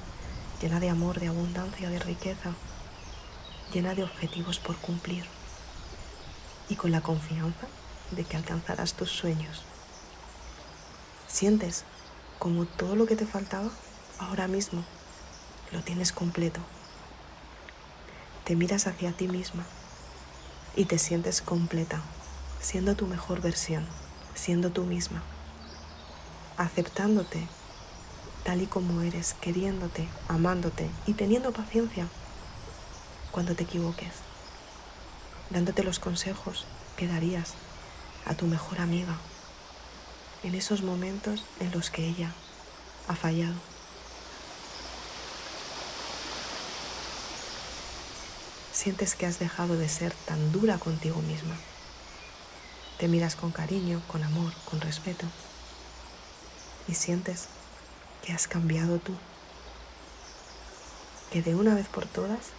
llena 0.62 0.80
de 0.80 0.88
amor, 0.88 1.20
de 1.20 1.28
abundancia, 1.28 1.90
de 1.90 1.98
riqueza, 1.98 2.54
llena 3.74 3.94
de 3.94 4.04
objetivos 4.04 4.58
por 4.58 4.76
cumplir 4.76 5.24
y 6.68 6.76
con 6.76 6.92
la 6.92 7.02
confianza 7.02 7.66
de 8.10 8.24
que 8.24 8.36
alcanzarás 8.36 8.94
tus 8.94 9.10
sueños. 9.10 9.62
Sientes 11.28 11.84
como 12.38 12.64
todo 12.64 12.96
lo 12.96 13.06
que 13.06 13.16
te 13.16 13.26
faltaba 13.26 13.70
ahora 14.18 14.48
mismo 14.48 14.82
lo 15.72 15.82
tienes 15.82 16.12
completo. 16.12 16.60
Te 18.50 18.56
miras 18.56 18.88
hacia 18.88 19.12
ti 19.12 19.28
misma 19.28 19.64
y 20.74 20.86
te 20.86 20.98
sientes 20.98 21.40
completa, 21.40 22.02
siendo 22.60 22.96
tu 22.96 23.06
mejor 23.06 23.40
versión, 23.40 23.86
siendo 24.34 24.72
tú 24.72 24.82
misma, 24.82 25.22
aceptándote 26.56 27.46
tal 28.42 28.60
y 28.60 28.66
como 28.66 29.02
eres, 29.02 29.34
queriéndote, 29.34 30.08
amándote 30.26 30.90
y 31.06 31.12
teniendo 31.12 31.52
paciencia 31.52 32.08
cuando 33.30 33.54
te 33.54 33.62
equivoques, 33.62 34.14
dándote 35.50 35.84
los 35.84 36.00
consejos 36.00 36.66
que 36.96 37.06
darías 37.06 37.54
a 38.26 38.34
tu 38.34 38.46
mejor 38.46 38.80
amiga 38.80 39.16
en 40.42 40.56
esos 40.56 40.82
momentos 40.82 41.44
en 41.60 41.70
los 41.70 41.88
que 41.90 42.04
ella 42.04 42.32
ha 43.06 43.14
fallado. 43.14 43.69
Sientes 48.80 49.14
que 49.14 49.26
has 49.26 49.38
dejado 49.38 49.76
de 49.76 49.90
ser 49.90 50.14
tan 50.24 50.52
dura 50.52 50.78
contigo 50.78 51.20
misma. 51.20 51.54
Te 52.98 53.08
miras 53.08 53.36
con 53.36 53.52
cariño, 53.52 54.00
con 54.08 54.22
amor, 54.22 54.54
con 54.64 54.80
respeto 54.80 55.26
y 56.88 56.94
sientes 56.94 57.48
que 58.24 58.32
has 58.32 58.48
cambiado 58.48 58.98
tú. 58.98 59.12
Que 61.30 61.42
de 61.42 61.54
una 61.54 61.74
vez 61.74 61.88
por 61.88 62.06
todas 62.06 62.52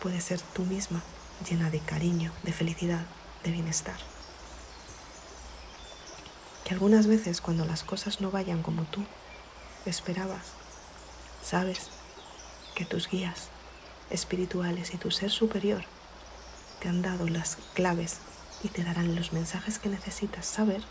puedes 0.00 0.22
ser 0.22 0.40
tú 0.40 0.62
misma 0.62 1.02
llena 1.50 1.68
de 1.68 1.80
cariño, 1.80 2.30
de 2.44 2.52
felicidad, 2.52 3.04
de 3.42 3.50
bienestar 3.50 3.96
que 6.64 6.74
algunas 6.74 7.08
veces 7.08 7.40
cuando 7.40 7.64
las 7.64 7.82
cosas 7.82 8.20
no 8.20 8.30
vayan 8.30 8.62
como 8.62 8.84
tú 8.84 9.04
esperabas, 9.84 10.52
sabes 11.42 11.88
que 12.76 12.84
tus 12.84 13.08
guías 13.08 13.50
espirituales 14.12 14.94
y 14.94 14.98
tu 14.98 15.10
ser 15.10 15.30
superior 15.30 15.84
te 16.80 16.88
han 16.88 17.02
dado 17.02 17.28
las 17.28 17.58
claves 17.74 18.18
y 18.62 18.68
te 18.68 18.84
darán 18.84 19.14
los 19.14 19.32
mensajes 19.32 19.78
que 19.78 19.88
necesitas 19.88 20.46
saber 20.46 20.82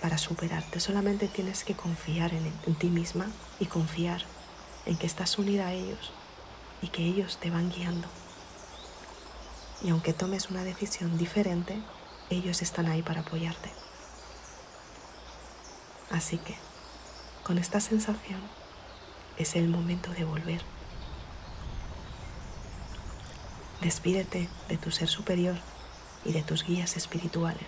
para 0.00 0.18
superarte. 0.18 0.80
Solamente 0.80 1.28
tienes 1.28 1.64
que 1.64 1.74
confiar 1.74 2.32
en, 2.32 2.74
ti 2.76 2.88
misma 2.88 3.26
y 3.58 3.66
confiar 3.66 4.22
en 4.86 4.96
que 4.96 5.06
estás 5.06 5.38
unida 5.38 5.68
a 5.68 5.72
ellos 5.72 6.12
y 6.82 6.88
que 6.88 7.04
ellos 7.04 7.38
te 7.38 7.50
van 7.50 7.70
guiando. 7.70 8.08
Y 9.82 9.90
aunque 9.90 10.12
tomes 10.12 10.50
una 10.50 10.64
decisión 10.64 11.18
diferente, 11.18 11.80
ellos 12.30 12.62
están 12.62 12.86
ahí 12.86 13.02
para 13.02 13.20
apoyarte. 13.20 13.70
Así 16.10 16.38
que, 16.38 16.56
con 17.44 17.58
esta 17.58 17.80
sensación, 17.80 18.40
es 19.36 19.56
el 19.56 19.68
momento 19.68 20.10
de 20.10 20.24
volver. 20.24 20.62
Despídete 23.80 24.48
de 24.68 24.76
tu 24.76 24.90
ser 24.90 25.08
superior 25.08 25.56
y 26.24 26.32
de 26.32 26.42
tus 26.42 26.64
guías 26.64 26.96
espirituales. 26.96 27.66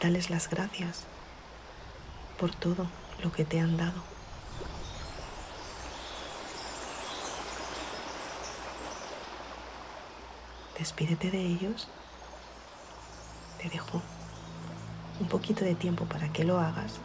Dales 0.00 0.30
las 0.30 0.48
gracias 0.48 1.04
por 2.38 2.54
todo 2.54 2.86
lo 3.22 3.32
que 3.32 3.44
te 3.44 3.58
han 3.58 3.76
dado. 3.76 4.02
Despídete 10.78 11.30
de 11.30 11.40
ellos 11.40 11.88
te 13.60 13.70
dejo 13.70 14.02
un 15.20 15.28
poquito 15.28 15.64
de 15.64 15.74
tiempo 15.74 16.04
para 16.04 16.32
que 16.32 16.44
lo 16.44 16.60
hagas 16.60 17.00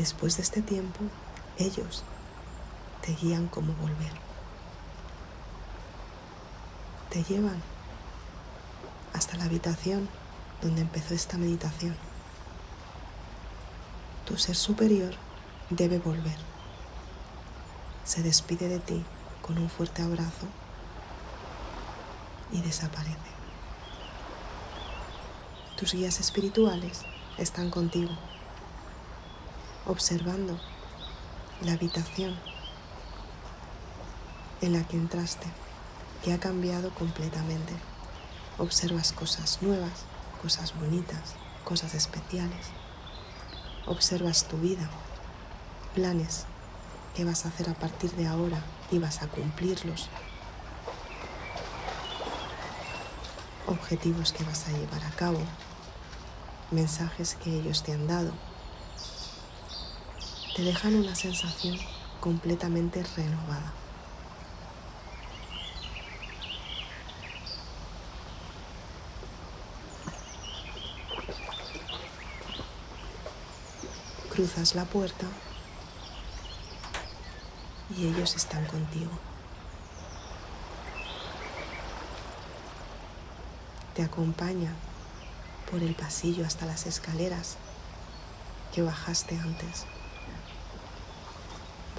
Después 0.00 0.38
de 0.38 0.42
este 0.42 0.62
tiempo, 0.62 1.00
ellos 1.58 2.04
te 3.02 3.14
guían 3.16 3.48
cómo 3.48 3.74
volver. 3.74 4.12
Te 7.10 7.22
llevan 7.22 7.60
hasta 9.12 9.36
la 9.36 9.44
habitación 9.44 10.08
donde 10.62 10.80
empezó 10.80 11.12
esta 11.12 11.36
meditación. 11.36 11.94
Tu 14.24 14.38
ser 14.38 14.56
superior 14.56 15.12
debe 15.68 15.98
volver. 15.98 16.38
Se 18.02 18.22
despide 18.22 18.68
de 18.68 18.78
ti 18.78 19.04
con 19.42 19.58
un 19.58 19.68
fuerte 19.68 20.00
abrazo 20.00 20.46
y 22.52 22.62
desaparece. 22.62 23.18
Tus 25.76 25.92
guías 25.92 26.20
espirituales 26.20 27.02
están 27.36 27.68
contigo 27.68 28.29
observando 29.86 30.58
la 31.62 31.72
habitación 31.72 32.36
en 34.60 34.72
la 34.74 34.86
que 34.86 34.96
entraste 34.96 35.46
que 36.22 36.32
ha 36.32 36.38
cambiado 36.38 36.90
completamente. 36.94 37.72
Observas 38.58 39.12
cosas 39.12 39.62
nuevas, 39.62 40.04
cosas 40.42 40.74
bonitas, 40.74 41.34
cosas 41.64 41.94
especiales. 41.94 42.66
Observas 43.86 44.44
tu 44.44 44.58
vida, 44.58 44.88
planes 45.94 46.44
que 47.16 47.24
vas 47.24 47.44
a 47.44 47.48
hacer 47.48 47.70
a 47.70 47.74
partir 47.74 48.12
de 48.12 48.26
ahora 48.26 48.62
y 48.90 48.98
vas 48.98 49.22
a 49.22 49.28
cumplirlos. 49.28 50.08
Objetivos 53.66 54.32
que 54.32 54.44
vas 54.44 54.68
a 54.68 54.72
llevar 54.72 55.04
a 55.04 55.10
cabo, 55.10 55.40
mensajes 56.70 57.34
que 57.36 57.58
ellos 57.58 57.82
te 57.82 57.92
han 57.92 58.06
dado. 58.06 58.32
Te 60.54 60.62
dejan 60.62 60.96
una 60.96 61.14
sensación 61.14 61.78
completamente 62.20 63.04
renovada. 63.16 63.72
Cruzas 74.28 74.74
la 74.74 74.84
puerta 74.84 75.26
y 77.96 78.08
ellos 78.08 78.34
están 78.34 78.64
contigo. 78.66 79.10
Te 83.94 84.02
acompaña 84.02 84.72
por 85.70 85.82
el 85.82 85.94
pasillo 85.94 86.44
hasta 86.44 86.66
las 86.66 86.86
escaleras 86.86 87.56
que 88.74 88.82
bajaste 88.82 89.38
antes. 89.38 89.86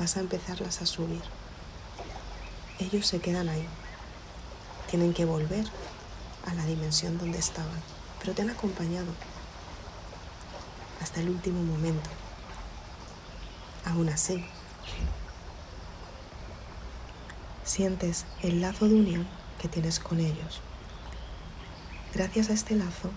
Vas 0.02 0.18
a 0.18 0.22
empezarlas 0.22 0.82
a 0.82 0.88
subir. 0.88 1.22
Ellos 2.80 3.06
se 3.06 3.20
quedan 3.20 3.50
ahí. 3.50 3.68
Tienen 4.90 5.14
que 5.14 5.26
volver 5.26 5.64
a 6.48 6.56
la 6.56 6.66
dimensión 6.66 7.20
donde 7.20 7.38
estaban, 7.38 7.80
pero 8.20 8.34
te 8.34 8.42
han 8.42 8.50
acompañado 8.50 9.14
hasta 11.04 11.20
el 11.20 11.30
último 11.30 11.62
momento. 11.62 12.10
Aún 13.86 14.10
así, 14.10 14.44
sientes 17.64 18.26
el 18.42 18.60
lazo 18.60 18.88
de 18.88 18.96
unión 18.96 19.28
que 19.60 19.68
tienes 19.68 20.00
con 20.00 20.20
ellos. 20.20 20.62
Gracias 22.16 22.50
a 22.50 22.54
este 22.54 22.76
lazo, 22.76 23.12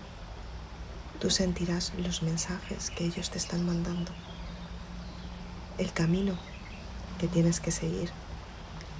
tú 1.19 1.31
sentirás 1.31 1.93
los 1.97 2.21
mensajes 2.21 2.91
que 2.91 3.05
ellos 3.05 3.31
te 3.31 3.39
están 3.39 3.65
mandando, 3.65 4.11
el 5.79 5.91
camino 5.91 6.37
que 7.19 7.27
tienes 7.27 7.59
que 7.59 7.71
seguir, 7.71 8.09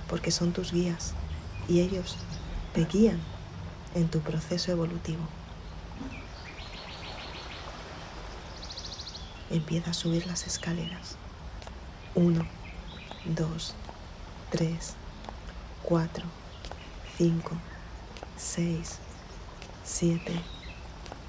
porque 0.10 0.32
son 0.32 0.54
tus 0.54 0.72
guías 0.72 1.14
y 1.68 1.82
ellos 1.82 2.18
te 2.74 2.86
guían 2.86 3.20
en 3.94 4.10
tu 4.10 4.20
proceso 4.20 4.72
evolutivo. 4.72 5.24
Empieza 9.50 9.92
a 9.92 9.94
subir 9.94 10.26
las 10.28 10.48
escaleras. 10.48 11.16
Uno, 12.16 12.46
dos, 13.26 13.74
tres, 14.50 14.96
cuatro, 15.84 16.26
cinco, 17.18 17.52
seis, 18.38 19.00
siete, 19.84 20.34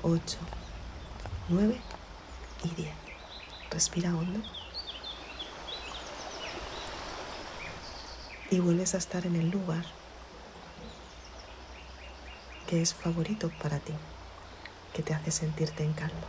ocho, 0.02 0.38
nueve 1.48 1.80
y 2.64 2.68
diez. 2.80 2.94
Respira 3.70 4.14
hondo. 4.16 4.40
Y 8.50 8.60
vuelves 8.60 8.94
a 8.94 8.98
estar 8.98 9.26
en 9.26 9.36
el 9.36 9.50
lugar 9.50 9.84
que 12.66 12.82
es 12.82 12.94
favorito 12.94 13.50
para 13.62 13.78
ti, 13.78 13.92
que 14.92 15.02
te 15.02 15.14
hace 15.14 15.30
sentirte 15.30 15.84
en 15.84 15.92
calma. 15.92 16.26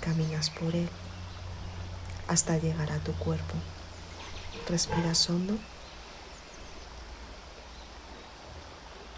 Caminas 0.00 0.50
por 0.50 0.74
él 0.74 0.88
hasta 2.28 2.58
llegar 2.58 2.90
a 2.92 2.98
tu 2.98 3.12
cuerpo. 3.14 3.54
Respiras 4.68 5.28
hondo 5.28 5.56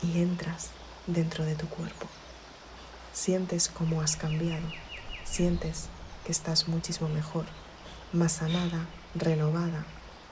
y 0.03 0.20
entras 0.20 0.70
dentro 1.07 1.45
de 1.45 1.55
tu 1.55 1.68
cuerpo. 1.68 2.07
Sientes 3.12 3.68
cómo 3.68 4.03
has 4.03 4.16
cambiado, 4.16 4.66
sientes 5.24 5.89
que 6.24 6.33
estás 6.33 6.68
muchísimo 6.68 7.09
mejor, 7.09 7.47
más 8.12 8.33
sanada, 8.33 8.87
renovada, 9.14 9.87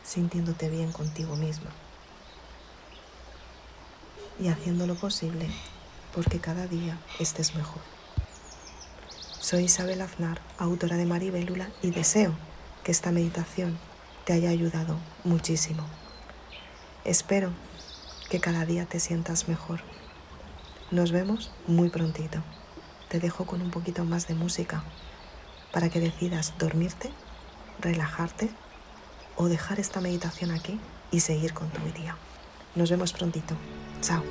sintiéndote 0.05 0.69
bien 0.69 0.93
contigo 0.93 1.35
misma. 1.35 1.71
Y 4.39 4.49
haciendo 4.49 4.87
lo 4.87 4.95
posible 4.95 5.49
porque 6.15 6.39
cada 6.39 6.67
día 6.67 6.99
estés 7.19 7.55
mejor. 7.55 7.83
Soy 9.41 9.65
Isabel 9.65 10.01
Aznar, 10.01 10.41
autora 10.59 10.97
de 10.97 11.07
Maribélula, 11.07 11.69
y 11.83 11.91
deseo 11.91 12.35
que 12.83 12.93
esta 12.93 13.11
meditación 13.11 13.79
te 14.25 14.33
haya 14.33 14.51
ayudado 14.51 14.97
muchísimo. 15.25 15.85
Espero 17.05 17.51
que 18.31 18.41
cada 18.41 18.65
día 18.65 18.87
te 18.87 19.01
sientas 19.01 19.49
mejor. 19.49 19.81
Nos 20.91 21.13
vemos 21.13 21.51
muy 21.67 21.91
prontito. 21.91 22.43
Te 23.09 23.21
dejo 23.21 23.45
con 23.45 23.61
un 23.61 23.71
poquito 23.71 24.05
más 24.05 24.27
de 24.29 24.35
música 24.35 24.83
para 25.73 25.89
que 25.91 26.01
decidas 26.01 26.55
dormirte, 26.59 27.11
relajarte 27.81 28.51
o 29.37 29.49
dejar 29.49 29.81
esta 29.81 30.01
meditación 30.01 30.51
aquí 30.51 30.79
y 31.11 31.21
seguir 31.21 31.53
con 31.53 31.69
tu 31.71 31.81
día. 31.99 32.17
Nos 32.75 32.91
vemos 32.91 33.13
prontito. 33.13 33.55
Chao. 34.01 34.23